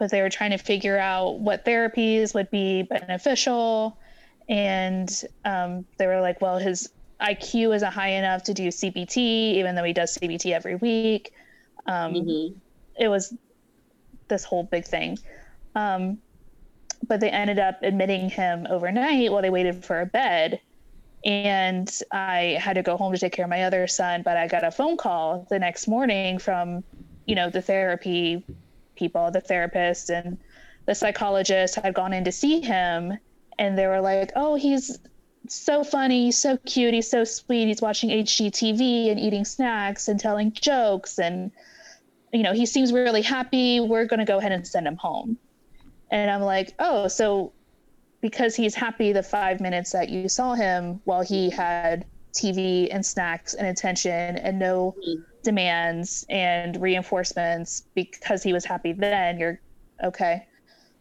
[0.00, 3.96] but they were trying to figure out what therapies would be beneficial.
[4.48, 6.88] And um, they were like, well, his
[7.20, 11.32] IQ isn't high enough to do CBT, even though he does CBT every week.
[11.86, 12.58] Um, mm-hmm.
[12.98, 13.34] It was
[14.28, 15.18] this whole big thing.
[15.74, 16.18] Um,
[17.06, 20.60] but they ended up admitting him overnight while they waited for a bed.
[21.26, 24.48] And I had to go home to take care of my other son, but I
[24.48, 26.82] got a phone call the next morning from
[27.30, 28.42] you know, the therapy
[29.00, 30.38] people, the therapist and
[30.86, 33.18] the psychologist had gone in to see him
[33.58, 34.98] and they were like, "Oh, he's
[35.48, 37.66] so funny, so cute, he's so sweet.
[37.66, 41.50] He's watching HGTV and eating snacks and telling jokes and
[42.32, 43.80] you know, he seems really happy.
[43.80, 45.38] We're going to go ahead and send him home."
[46.10, 47.52] And I'm like, "Oh, so
[48.20, 53.04] because he's happy the 5 minutes that you saw him while he had TV and
[53.04, 55.22] snacks and attention and no mm-hmm.
[55.42, 59.60] Demands and reinforcements because he was happy then, you're
[60.02, 60.46] okay."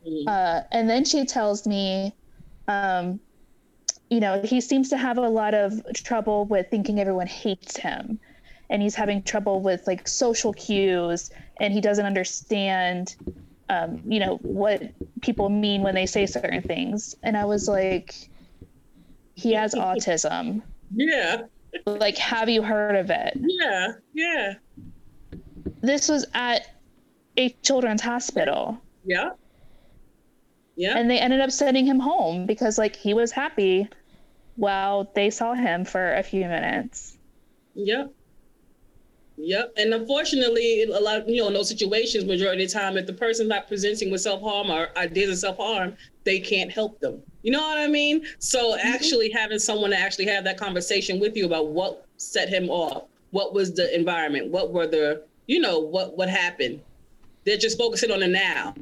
[0.08, 0.28] Mm-hmm.
[0.28, 2.16] Uh, and then she tells me
[2.70, 3.20] um,
[4.10, 8.20] you know, he seems to have a lot of trouble with thinking everyone hates him.
[8.70, 13.16] And he's having trouble with like social cues and he doesn't understand
[13.70, 14.82] um, you know, what
[15.22, 17.16] people mean when they say certain things.
[17.22, 18.16] And I was like,
[19.36, 20.64] he has autism.
[20.94, 21.44] Yeah.
[21.86, 23.34] Like, have you heard of it?
[23.36, 23.94] Yeah.
[24.14, 24.54] Yeah.
[25.82, 26.68] This was at
[27.38, 28.80] a children's hospital.
[29.06, 29.32] Yeah.
[30.76, 30.98] Yeah.
[30.98, 33.90] And they ended up sending him home because like he was happy
[34.56, 37.18] while they saw him for a few minutes.
[37.76, 38.14] Yep.
[39.38, 39.74] Yep.
[39.78, 43.14] And unfortunately, a lot, you know, in those situations, majority of the time, if the
[43.14, 45.96] person's not presenting with self harm or ideas of self harm,
[46.26, 47.24] they can't help them.
[47.42, 48.26] You know what I mean?
[48.40, 48.88] So mm-hmm.
[48.88, 53.04] actually having someone to actually have that conversation with you about what set him off,
[53.32, 56.82] what was the environment, what were the, you know, what what happened.
[57.46, 58.76] They're just focusing on the now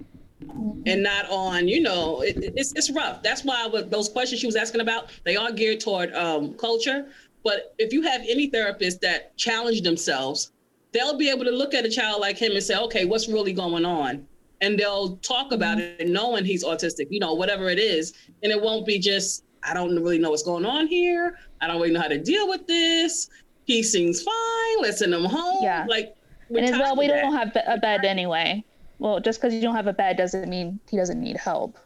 [0.86, 4.56] and not on you know it, it's, it's rough that's why those questions she was
[4.56, 7.08] asking about they are geared toward um, culture
[7.44, 10.52] but if you have any therapist that challenge themselves
[10.92, 13.54] they'll be able to look at a child like him and say okay what's really
[13.54, 14.26] going on
[14.62, 16.02] and they'll talk about mm-hmm.
[16.02, 19.74] it knowing he's autistic you know whatever it is and it won't be just i
[19.74, 22.66] don't really know what's going on here i don't really know how to deal with
[22.68, 23.30] this
[23.66, 26.16] he seems fine let's send him home yeah like
[26.50, 27.22] and as well we that.
[27.22, 28.64] don't have a bed anyway
[29.00, 31.78] well, just because you don't have a bed doesn't mean he doesn't need help.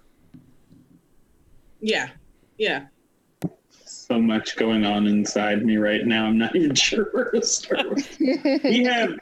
[1.81, 2.09] Yeah.
[2.57, 2.85] Yeah.
[3.85, 6.25] So much going on inside me right now.
[6.25, 8.01] I'm not even sure where to start.
[8.19, 9.17] we have,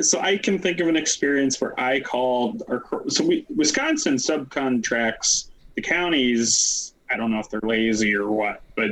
[0.00, 5.50] so I can think of an experience where I called our, so we, Wisconsin subcontracts
[5.76, 6.94] the counties.
[7.10, 8.90] I don't know if they're lazy or what, but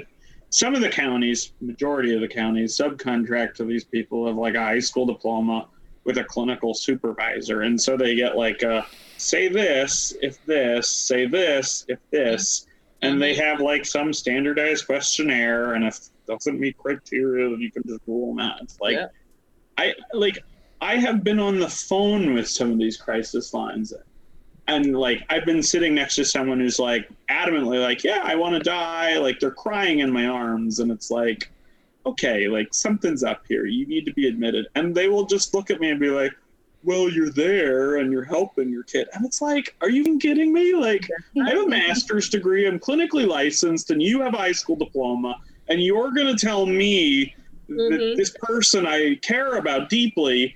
[0.50, 4.62] some of the counties, majority of the counties, subcontract to these people of like a
[4.62, 5.68] high school diploma
[6.04, 7.62] with a clinical supervisor.
[7.62, 8.82] And so they get like, uh,
[9.18, 12.66] say this, if this, say this, if this.
[13.02, 15.74] And they have like some standardized questionnaire.
[15.74, 18.62] And if it doesn't meet criteria, then you can just rule them out.
[18.62, 19.08] It's like, yeah.
[19.76, 20.38] I like,
[20.80, 23.92] I have been on the phone with some of these crisis lines.
[24.66, 28.54] And like, I've been sitting next to someone who's like adamantly like, yeah, I want
[28.54, 29.16] to die.
[29.18, 30.78] Like, they're crying in my arms.
[30.80, 31.50] And it's like,
[32.06, 33.66] okay, like something's up here.
[33.66, 34.66] You need to be admitted.
[34.74, 36.32] And they will just look at me and be like,
[36.84, 39.08] well, you're there and you're helping your kid.
[39.12, 40.74] And it's like, are you even kidding me?
[40.74, 41.08] Like,
[41.42, 45.40] I have a master's degree, I'm clinically licensed, and you have a high school diploma,
[45.68, 47.34] and you're going to tell me
[47.68, 47.76] mm-hmm.
[47.76, 50.54] that this person I care about deeply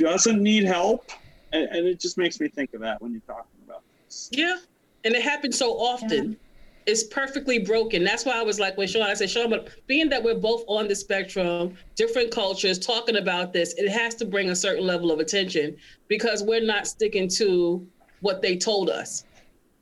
[0.00, 1.10] doesn't need help?
[1.52, 4.28] And, and, it just makes me think of that when you're talking about this.
[4.32, 4.56] Yeah.
[5.04, 6.32] And it happens so often.
[6.32, 6.38] Yeah
[6.86, 8.04] is perfectly broken.
[8.04, 10.64] That's why I was like, when Sean, I said, Sean, but being that we're both
[10.66, 15.12] on the spectrum, different cultures, talking about this, it has to bring a certain level
[15.12, 15.76] of attention
[16.08, 17.86] because we're not sticking to
[18.20, 19.24] what they told us.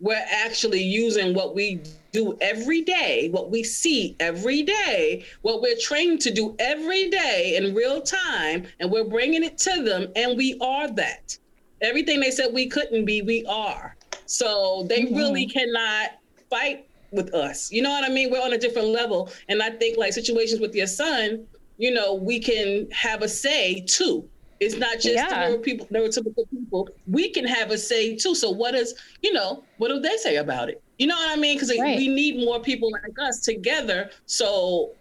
[0.01, 1.81] We're actually using what we
[2.13, 7.57] do every day, what we see every day, what we're trained to do every day
[7.57, 11.37] in real time, and we're bringing it to them, and we are that.
[11.81, 13.97] Everything they said we couldn't be, we are.
[14.27, 15.17] So they mm-hmm.
[15.17, 16.19] really cannot
[16.51, 17.73] fight with us.
[17.73, 18.31] You know what I mean?
[18.31, 19.31] We're on a different level.
[19.49, 21.47] And I think like situations with your son,
[21.79, 24.29] you know, we can have a say too.
[24.61, 25.57] It's not just yeah.
[25.63, 26.89] people, neurotypical people.
[27.07, 28.35] We can have a say too.
[28.35, 30.83] So what is, you know, what do they say about it?
[30.99, 31.57] You know what I mean?
[31.57, 31.97] Because right.
[31.97, 34.11] we need more people like us together.
[34.27, 34.93] So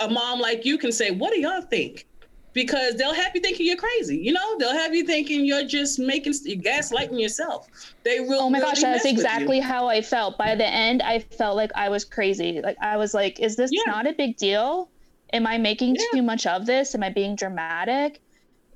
[0.00, 2.06] a mom like you can say, what do y'all think?
[2.52, 4.18] because they'll have you thinking you're crazy.
[4.18, 7.68] You know, they'll have you thinking you're just making you're gaslighting yourself.
[8.02, 8.42] They will.
[8.42, 10.38] Oh my really gosh, that's exactly how I felt.
[10.38, 12.60] By the end, I felt like I was crazy.
[12.62, 13.90] Like I was like, "Is this yeah.
[13.90, 14.90] not a big deal?
[15.32, 16.02] Am I making yeah.
[16.12, 16.94] too much of this?
[16.94, 18.20] Am I being dramatic?"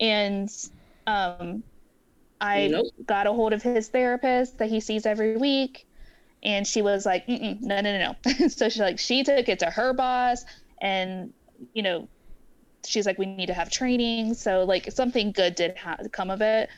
[0.01, 0.51] And
[1.07, 1.63] um,
[2.41, 2.87] I nope.
[3.07, 5.87] got a hold of his therapist that he sees every week,
[6.43, 8.49] and she was like, no, no, no, no.
[8.49, 10.45] so she like she took it to her boss,
[10.81, 11.33] and
[11.73, 12.09] you know
[12.85, 14.35] she's like, we need to have training.
[14.35, 16.69] So like something good did ha- come of it.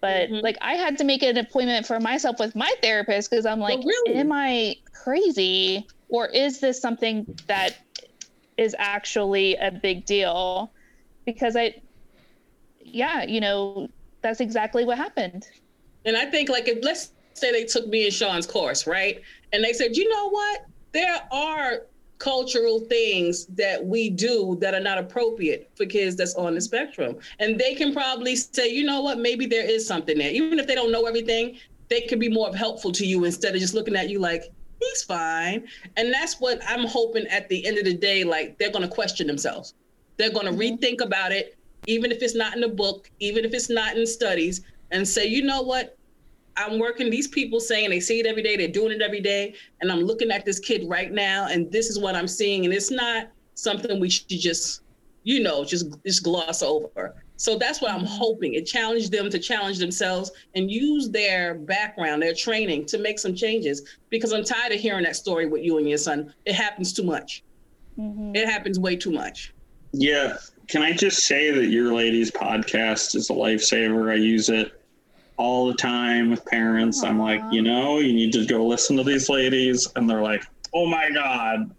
[0.00, 0.44] But mm-hmm.
[0.44, 3.78] like I had to make an appointment for myself with my therapist because I'm like,
[3.78, 4.14] oh, really?
[4.14, 7.76] am I crazy or is this something that
[8.56, 10.72] is actually a big deal?
[11.24, 11.80] Because I,
[12.96, 13.88] yeah, you know,
[14.22, 15.46] that's exactly what happened.
[16.04, 19.20] And I think like if let's say they took me and Sean's course, right?
[19.52, 20.66] And they said, you know what?
[20.92, 21.82] There are
[22.18, 27.16] cultural things that we do that are not appropriate for kids that's on the spectrum.
[27.38, 30.30] And they can probably say, you know what, maybe there is something there.
[30.30, 33.60] Even if they don't know everything, they could be more helpful to you instead of
[33.60, 34.44] just looking at you like,
[34.80, 35.66] he's fine.
[35.96, 39.26] And that's what I'm hoping at the end of the day, like they're gonna question
[39.26, 39.74] themselves.
[40.16, 40.82] They're gonna mm-hmm.
[40.82, 44.06] rethink about it, even if it's not in the book, even if it's not in
[44.06, 45.96] studies, and say, you know what,
[46.56, 49.54] I'm working these people saying they see it every day, they're doing it every day,
[49.80, 52.72] and I'm looking at this kid right now, and this is what I'm seeing, and
[52.72, 54.82] it's not something we should just,
[55.24, 57.14] you know, just just gloss over.
[57.38, 58.06] So that's what I'm mm-hmm.
[58.06, 58.54] hoping.
[58.54, 63.34] It challenged them to challenge themselves and use their background, their training to make some
[63.34, 63.96] changes.
[64.08, 66.32] Because I'm tired of hearing that story with you and your son.
[66.46, 67.44] It happens too much.
[67.98, 68.34] Mm-hmm.
[68.34, 69.52] It happens way too much.
[69.92, 70.38] Yeah.
[70.68, 74.10] Can I just say that your ladies podcast is a lifesaver?
[74.10, 74.82] I use it
[75.36, 77.04] all the time with parents.
[77.04, 77.08] Aww.
[77.08, 80.44] I'm like, you know, you need to go listen to these ladies, and they're like,
[80.74, 81.70] oh my god,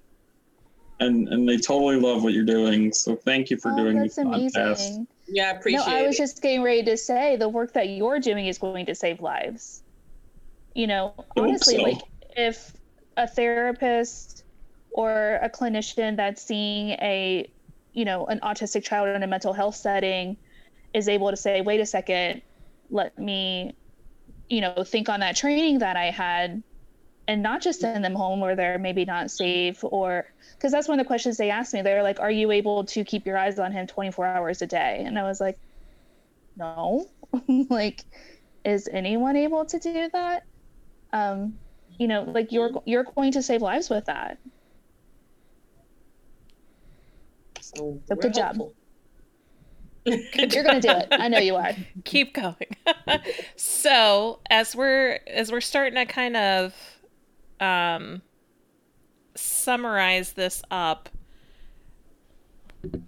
[1.00, 2.94] and and they totally love what you're doing.
[2.94, 5.06] So thank you for oh, doing this podcast.
[5.28, 5.86] Yeah, I appreciate.
[5.86, 8.86] No, I was just getting ready to say the work that you're doing is going
[8.86, 9.84] to save lives.
[10.74, 11.84] You know, honestly, so.
[11.84, 12.02] like
[12.36, 12.72] if
[13.18, 14.44] a therapist
[14.92, 17.50] or a clinician that's seeing a,
[17.98, 20.38] you know, an autistic child in a mental health setting
[20.94, 22.44] is able to say, wait a second,
[22.92, 23.76] let me,
[24.50, 26.62] you know, think on that training that I had
[27.28, 31.00] and not just send them home where they're maybe not safe or because that's one
[31.00, 31.82] of the questions they asked me.
[31.82, 35.02] They're like, Are you able to keep your eyes on him 24 hours a day?
[35.04, 35.58] And I was like,
[36.56, 37.08] No.
[37.70, 38.06] like,
[38.64, 40.44] is anyone able to do that?
[41.12, 41.58] Um,
[41.98, 44.38] you know, like you're you're going to save lives with that.
[47.76, 48.58] So, so good job.
[50.06, 51.08] You're gonna do it.
[51.12, 51.74] I know you are.
[52.06, 52.78] Keep going.
[53.58, 56.74] so as we're as we're starting to kind of
[57.60, 58.22] um,
[59.36, 61.10] summarize this up,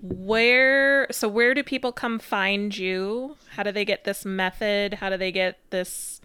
[0.01, 3.37] where so where do people come find you?
[3.51, 4.95] How do they get this method?
[4.95, 6.19] How do they get this?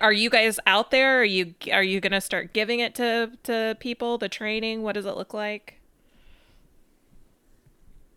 [0.00, 1.20] Are you guys out there?
[1.20, 4.18] Are you are you gonna start giving it to to people?
[4.18, 4.82] The training.
[4.82, 5.80] What does it look like?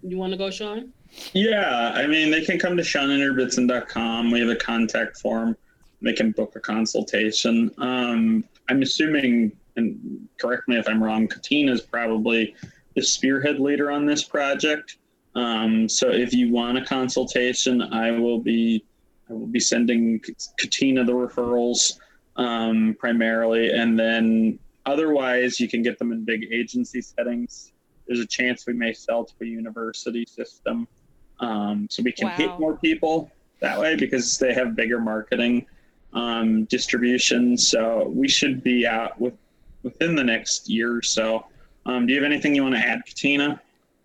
[0.07, 0.93] You want to go, Sean?
[1.33, 4.31] Yeah, I mean, they can come to SeanInterbitson.com.
[4.31, 5.57] We have a contact form.
[6.01, 7.71] They can book a consultation.
[7.77, 12.55] Um, I'm assuming, and correct me if I'm wrong, Katina is probably
[12.95, 14.97] the spearhead leader on this project.
[15.35, 18.83] Um, so if you want a consultation, I will be
[19.29, 20.21] I will be sending
[20.57, 21.99] Katina the referrals
[22.37, 27.73] um, primarily, and then otherwise you can get them in big agency settings.
[28.07, 30.87] There's a chance we may sell to a university system,
[31.39, 32.35] um, so we can wow.
[32.35, 35.65] hit more people that way because they have bigger marketing
[36.13, 37.57] um, distribution.
[37.57, 39.33] So we should be out with
[39.83, 41.45] within the next year or so.
[41.85, 43.61] Um, do you have anything you want to add, Katina?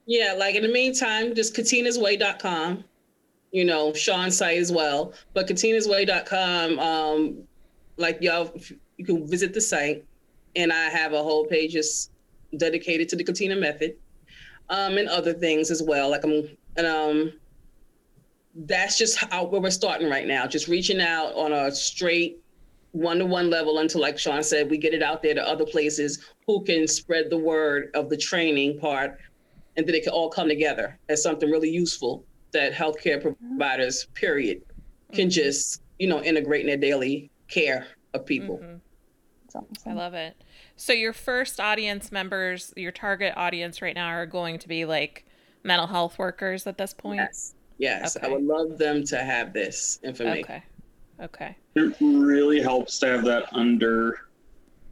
[0.06, 2.84] Yeah, like in the meantime, just katinasway.com.
[3.50, 5.12] You know, Sean's site as well.
[5.34, 7.38] But katinasway.com, um,
[7.96, 8.52] like y'all,
[8.96, 10.04] you can visit the site,
[10.54, 12.11] and I have a whole page just
[12.56, 13.96] dedicated to the Katina method,
[14.68, 16.10] um, and other things as well.
[16.10, 17.32] Like I'm, and um,
[18.54, 20.46] that's just how where we're starting right now.
[20.46, 22.38] Just reaching out on a straight
[22.92, 26.62] one-to-one level until, like Sean said, we get it out there to other places who
[26.62, 29.18] can spread the word of the training part,
[29.76, 34.62] and then it can all come together as something really useful that healthcare providers, period,
[35.12, 35.30] can mm-hmm.
[35.30, 38.58] just you know integrate in their daily care of people.
[38.58, 38.76] Mm-hmm.
[39.48, 39.66] Awesome.
[39.86, 40.36] I love it.
[40.82, 45.24] So your first audience members, your target audience right now, are going to be like
[45.62, 47.20] mental health workers at this point.
[47.20, 47.54] Yes.
[47.78, 48.26] Yes, okay.
[48.26, 50.42] I would love them to have this information.
[50.42, 50.62] Okay.
[51.20, 51.56] Okay.
[51.76, 54.26] It really helps to have that under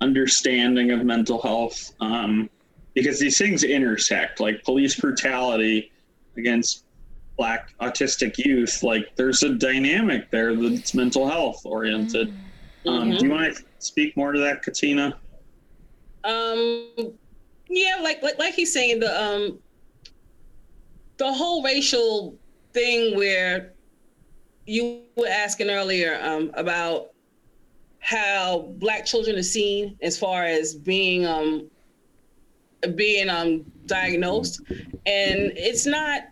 [0.01, 2.49] understanding of mental health um,
[2.95, 5.91] because these things intersect, like police brutality
[6.37, 6.85] against
[7.37, 8.85] black autistic youth.
[8.85, 12.29] Like there's a dynamic there that's mental health oriented.
[12.29, 12.89] Mm-hmm.
[12.89, 15.19] Um, do you want to speak more to that, Katina?
[16.25, 16.89] Um,
[17.69, 19.59] yeah, like like like he's saying the um
[21.17, 22.37] the whole racial
[22.73, 23.73] thing where
[24.67, 27.11] you were asking earlier um, about
[27.99, 31.71] how black children are seen as far as being um,
[32.95, 36.23] being um, diagnosed, and it's not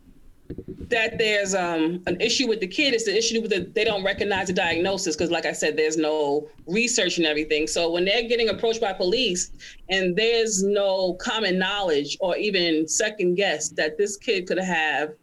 [0.89, 2.95] that there's um, an issue with the kid.
[2.95, 5.97] It's the issue with the they don't recognize the diagnosis because, like I said, there's
[5.97, 7.66] no research and everything.
[7.66, 9.51] So when they're getting approached by police
[9.89, 15.14] and there's no common knowledge or even second guess that this kid could have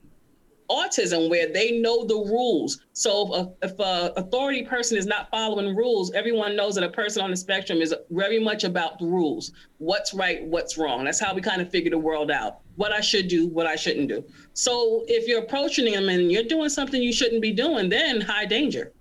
[0.70, 2.82] autism where they know the rules.
[2.94, 6.90] So if a, if a authority person is not following rules, everyone knows that a
[6.90, 9.52] person on the spectrum is very much about the rules.
[9.78, 11.06] What's right, what's wrong.
[11.06, 12.62] That's how we kind of figure the world out.
[12.76, 14.24] What I should do, what I shouldn't do.
[14.54, 18.46] So if you're approaching them and you're doing something you shouldn't be doing, then high
[18.46, 18.92] danger.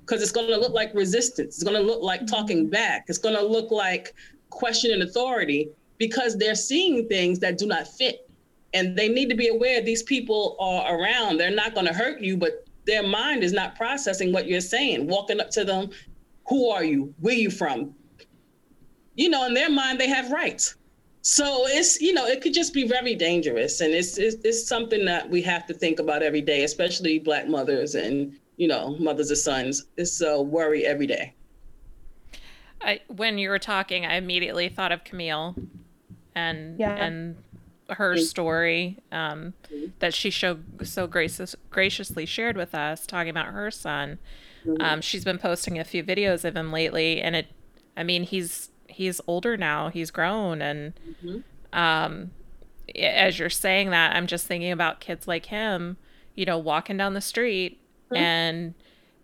[0.00, 1.54] Because it's going to look like resistance.
[1.56, 2.70] It's going to look like talking mm-hmm.
[2.70, 3.04] back.
[3.08, 4.14] It's going to look like
[4.50, 8.28] questioning authority because they're seeing things that do not fit
[8.74, 11.38] and they need to be aware these people are around.
[11.38, 15.06] They're not going to hurt you, but their mind is not processing what you're saying.
[15.06, 15.90] Walking up to them,
[16.48, 17.14] who are you?
[17.20, 17.94] Where you from?
[19.14, 20.76] You know, in their mind, they have rights.
[21.22, 25.04] So it's you know it could just be very dangerous, and it's, it's it's something
[25.04, 29.30] that we have to think about every day, especially Black mothers and you know mothers
[29.30, 29.84] of sons.
[29.96, 31.34] It's a worry every day.
[32.82, 35.54] I, when you were talking, I immediately thought of Camille,
[36.34, 36.94] and yeah.
[36.94, 37.36] and
[37.90, 39.52] her story um,
[39.98, 44.18] that she showed so gracious, graciously shared with us, talking about her son.
[44.64, 44.82] Mm-hmm.
[44.82, 47.48] Um, she's been posting a few videos of him lately, and it,
[47.96, 48.69] I mean, he's
[49.00, 50.92] he's older now, he's grown, and
[51.24, 51.78] mm-hmm.
[51.78, 52.32] um,
[52.94, 55.96] as you're saying that, I'm just thinking about kids like him,
[56.34, 58.16] you know, walking down the street, mm-hmm.
[58.16, 58.74] and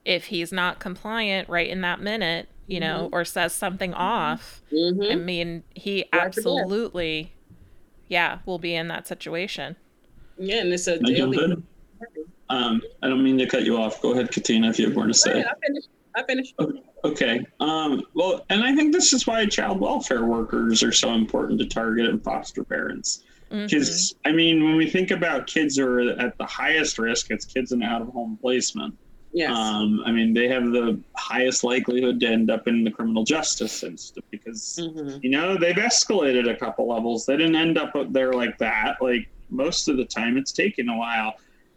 [0.06, 3.14] if he's not compliant right in that minute, you know, mm-hmm.
[3.14, 4.00] or says something mm-hmm.
[4.00, 5.12] off, mm-hmm.
[5.12, 7.32] I mean, he absolutely
[8.08, 9.76] yeah, we'll be in that situation.
[10.38, 11.56] Yeah, and it's a daily.
[12.48, 14.00] Um, I don't mean to cut you off.
[14.00, 15.42] Go ahead, Katina, if you have more to say.
[15.42, 15.88] I finished.
[16.14, 16.54] I finished.
[16.60, 16.80] Okay.
[17.60, 21.66] Um, well, and I think this is why child welfare workers are so important to
[21.66, 23.24] target and foster parents.
[23.48, 24.28] Because, mm-hmm.
[24.28, 27.70] I mean, when we think about kids who are at the highest risk, it's kids
[27.72, 28.96] in out of home placement.
[29.32, 29.50] Yes.
[29.50, 33.72] Um, I mean, they have the highest likelihood to end up in the criminal justice
[33.72, 35.18] system because, mm-hmm.
[35.22, 37.26] you know, they've escalated a couple levels.
[37.26, 38.96] They didn't end up there like that.
[39.00, 41.34] Like most of the time, it's taken a while.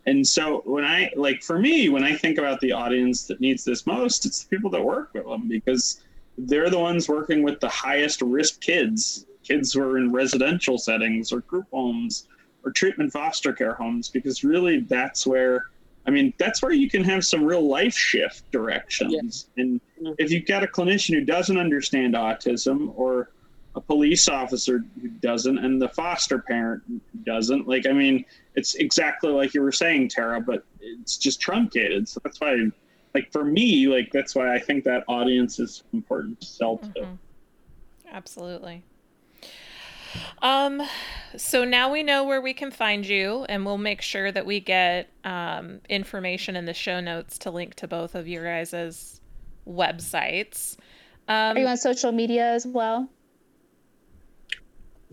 [0.10, 3.64] And so when I, like for me, when I think about the audience that needs
[3.64, 6.02] this most, it's the people that work with them because
[6.36, 11.32] they're the ones working with the highest risk kids, kids who are in residential settings
[11.32, 12.28] or group homes
[12.66, 15.66] or treatment foster care homes, because really that's where
[16.08, 19.48] I mean, that's where you can have some real life shift directions.
[19.56, 19.64] Yeah.
[19.64, 20.14] And mm-hmm.
[20.18, 23.30] if you've got a clinician who doesn't understand autism or
[23.76, 28.76] a police officer who doesn't and the foster parent who doesn't, like, I mean, it's
[28.76, 32.08] exactly like you were saying, Tara, but it's just truncated.
[32.08, 32.58] So that's why,
[33.14, 36.88] like, for me, like, that's why I think that audience is important to sell to.
[36.88, 37.14] Mm-hmm.
[38.12, 38.84] Absolutely.
[40.42, 40.82] Um,
[41.38, 44.60] so now we know where we can find you, and we'll make sure that we
[44.60, 49.22] get um, information in the show notes to link to both of your guys'
[49.68, 50.78] websites.
[51.28, 53.08] Um, Are you on social media as well?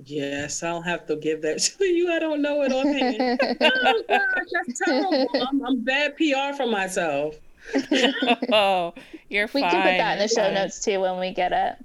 [0.05, 2.13] Yes, I'll have to give that to you.
[2.13, 3.39] I don't know it offhand.
[3.61, 5.27] oh gosh, that's terrible.
[5.35, 7.37] I'm, I'm bad PR for myself.
[8.53, 8.95] oh,
[9.29, 9.65] you're fine.
[9.65, 11.85] we can put that in the show notes too when we get it.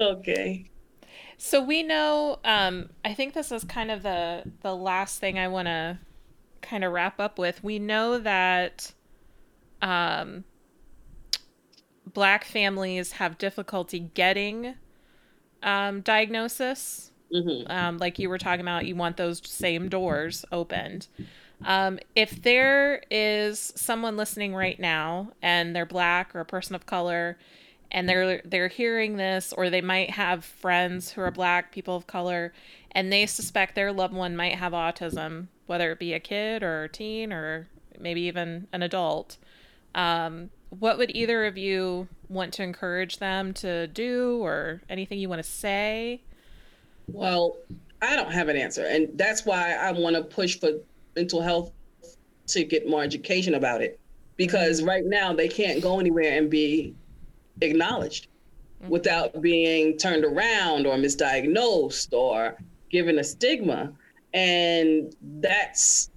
[0.00, 0.70] Okay.
[1.36, 2.38] So we know.
[2.44, 5.98] Um, I think this is kind of the the last thing I want to
[6.62, 7.64] kind of wrap up with.
[7.64, 8.92] We know that
[9.82, 10.44] um,
[12.12, 14.74] black families have difficulty getting
[15.62, 17.10] um, diagnosis.
[17.32, 17.70] Mm-hmm.
[17.70, 21.08] Um, like you were talking about, you want those same doors opened.
[21.64, 26.86] Um, if there is someone listening right now and they're black or a person of
[26.86, 27.38] color
[27.90, 32.06] and they're they're hearing this or they might have friends who are black people of
[32.06, 32.52] color
[32.92, 36.84] and they suspect their loved one might have autism whether it be a kid or
[36.84, 37.68] a teen or
[37.98, 39.36] maybe even an adult
[39.94, 45.28] um, what would either of you want to encourage them to do or anything you
[45.28, 46.20] want to say
[47.08, 47.56] well
[48.02, 50.70] i don't have an answer and that's why i want to push for
[51.16, 51.70] mental health
[52.46, 53.98] to get more education about it
[54.36, 54.88] because mm-hmm.
[54.88, 56.94] right now they can't go anywhere and be
[57.60, 58.28] acknowledged
[58.82, 58.90] mm-hmm.
[58.90, 62.56] without being turned around or misdiagnosed or
[62.90, 63.92] given a stigma.
[64.32, 66.10] And that's,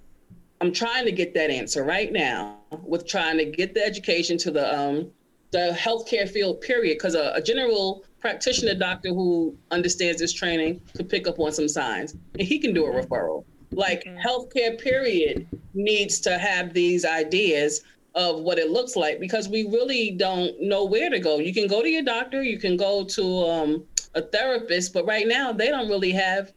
[0.60, 4.50] I'm trying to get that answer right now with trying to get the education to
[4.50, 5.10] the, um,
[5.52, 6.96] the healthcare field, period.
[6.98, 11.68] Because a, a general practitioner doctor who understands this training could pick up on some
[11.68, 13.44] signs and he can do a referral.
[13.70, 14.18] Like mm-hmm.
[14.18, 17.82] healthcare, period, needs to have these ideas
[18.14, 21.38] of what it looks like because we really don't know where to go.
[21.38, 25.26] You can go to your doctor, you can go to um, a therapist, but right
[25.26, 26.52] now they don't really have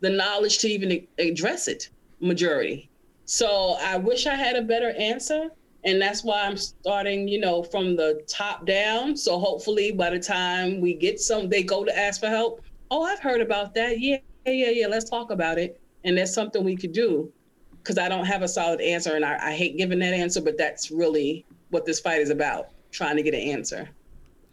[0.00, 1.90] the knowledge to even address it,
[2.20, 2.88] majority.
[3.26, 5.50] So I wish I had a better answer.
[5.84, 9.16] And that's why I'm starting, you know, from the top down.
[9.16, 12.62] So hopefully by the time we get some, they go to ask for help.
[12.90, 14.00] Oh, I've heard about that.
[14.00, 14.86] Yeah, yeah, yeah.
[14.86, 15.80] Let's talk about it.
[16.04, 17.32] And that's something we could do
[17.88, 20.58] because I don't have a solid answer, and I, I hate giving that answer, but
[20.58, 23.88] that's really what this fight is about: trying to get an answer.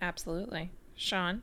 [0.02, 1.42] Absolutely, Sean.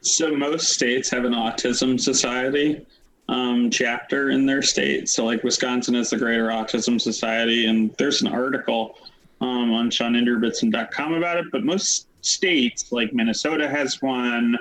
[0.00, 2.86] So most states have an autism society
[3.28, 5.08] um, chapter in their state.
[5.08, 8.98] So like Wisconsin has the Greater Autism Society, and there's an article
[9.40, 11.46] um, on SeanInderbitson.com about it.
[11.52, 14.58] But most states, like Minnesota has one,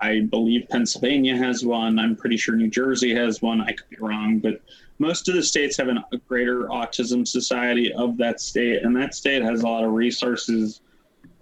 [0.00, 1.98] I believe Pennsylvania has one.
[1.98, 3.60] I'm pretty sure New Jersey has one.
[3.60, 4.60] I could be wrong, but
[4.98, 9.14] most of the states have an, a greater autism society of that state, and that
[9.14, 10.80] state has a lot of resources,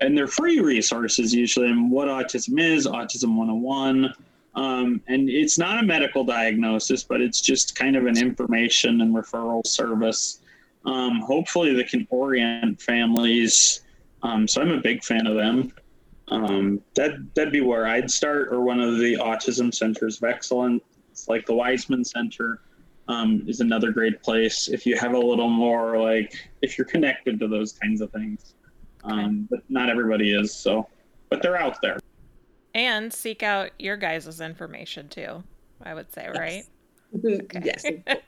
[0.01, 1.69] and they're free resources usually.
[1.69, 4.13] And what autism is, Autism 101.
[4.55, 9.15] Um, and it's not a medical diagnosis, but it's just kind of an information and
[9.15, 10.41] referral service.
[10.85, 13.83] Um, hopefully, that can orient families.
[14.23, 15.73] Um, so I'm a big fan of them.
[16.29, 20.83] Um, that that'd be where I'd start, or one of the autism centers of excellence,
[21.27, 22.61] like the Waisman Center,
[23.09, 27.41] um, is another great place if you have a little more like if you're connected
[27.41, 28.55] to those kinds of things.
[29.05, 30.89] Um, but not everybody is, so
[31.31, 31.99] but they're out there.
[32.75, 35.43] And seek out your guys' information too.
[35.83, 36.65] I would say, right?
[37.25, 37.63] Okay.
[37.65, 37.85] Yes.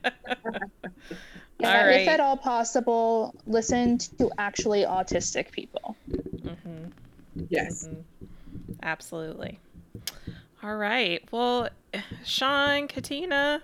[1.60, 2.00] Yeah, All right.
[2.00, 5.96] if at all possible, listen to actually autistic people.
[6.42, 6.86] hmm
[7.48, 7.86] Yes.
[7.86, 8.04] Mhm.
[8.82, 9.58] Absolutely.
[10.62, 11.22] All right.
[11.30, 11.68] Well,
[12.24, 13.62] Sean, Katina,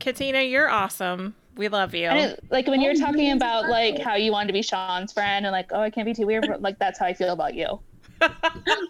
[0.00, 1.34] Katina, you're awesome.
[1.56, 2.08] We love you.
[2.10, 5.12] It, like when you're Oh, talking yes, about like how you wanted to be Sean's
[5.12, 6.46] friend and like, oh, I can't be too weird.
[6.46, 7.80] but, Like that's how I feel about you.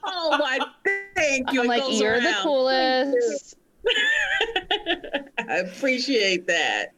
[0.05, 0.59] Oh my!
[1.17, 1.61] Thank you.
[1.61, 2.43] I'm It like, you're the around.
[2.43, 3.21] Thank you.
[3.21, 3.57] coolest.
[5.49, 6.89] I appreciate that.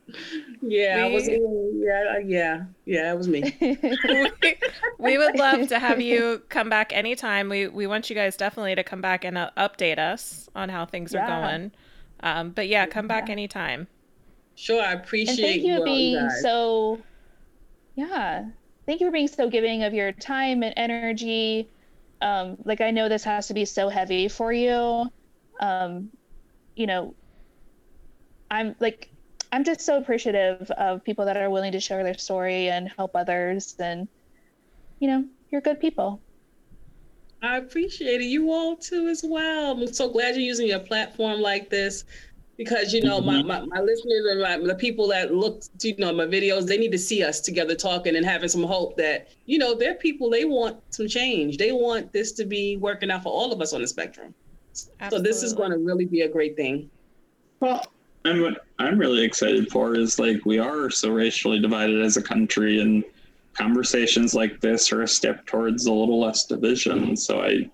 [0.60, 1.28] Yeah, I was.
[1.28, 3.02] Yeah, yeah, yeah.
[3.04, 3.56] That was me.
[4.42, 4.56] we,
[4.98, 7.48] we would love to have you come back anytime.
[7.48, 10.86] We we want you guys definitely to come back and uh, update us on how
[10.86, 11.72] things are going.
[12.20, 13.30] Um, but yeah, come back Yeah.
[13.30, 13.88] anytime.
[14.56, 14.92] Sure, I
[15.26, 16.30] and appreciate thank you you for being guys.
[16.30, 17.06] so
[17.96, 18.44] yeah
[18.86, 21.70] thank you for being so giving of your time and energy
[22.20, 25.08] um like i know this has to be so heavy for you
[25.60, 26.10] um
[26.76, 27.14] you know
[28.50, 29.10] i'm like
[29.52, 33.14] i'm just so appreciative of people that are willing to share their story and help
[33.14, 34.08] others and
[34.98, 36.20] you know you're good people
[37.42, 38.24] I appreciate it.
[38.24, 39.72] You all too as well.
[39.72, 42.04] I'm so glad you're using your platform like this
[42.56, 43.48] because you know my, mm-hmm.
[43.48, 46.76] my, my listeners and my, the people that look to, you know my videos they
[46.76, 50.30] need to see us together talking and having some hope that you know they're people
[50.30, 53.72] they want some change they want this to be working out for all of us
[53.72, 54.34] on the spectrum
[55.10, 56.90] so this is going to really be a great thing
[57.60, 57.86] Well,
[58.24, 62.22] and what I'm really excited for is like we are so racially divided as a
[62.22, 63.04] country, and
[63.52, 67.16] conversations like this are a step towards a little less division.
[67.16, 67.70] So I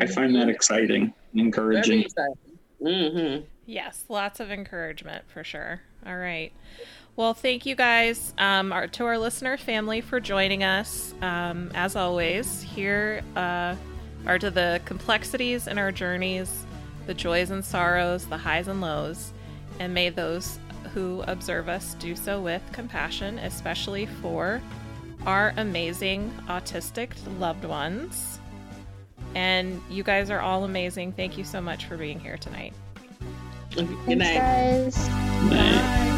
[0.00, 2.02] I find that exciting, and encouraging.
[2.02, 2.34] exciting
[2.82, 3.44] mm-hmm.
[3.66, 5.80] Yes, lots of encouragement for sure.
[6.06, 6.52] All right.
[7.14, 11.14] Well, thank you guys um, our, to our listener family for joining us.
[11.20, 13.76] Um, as always, here uh,
[14.26, 16.66] are to the complexities in our journeys,
[17.06, 19.32] the joys and sorrows, the highs and lows,
[19.78, 20.58] and may those
[20.94, 24.60] who observe us do so with compassion, especially for
[25.26, 28.38] our amazing autistic loved ones.
[29.34, 31.12] And you guys are all amazing.
[31.12, 32.74] Thank you so much for being here tonight.
[33.74, 35.08] good Thanks, night guys
[35.48, 36.11] Nice.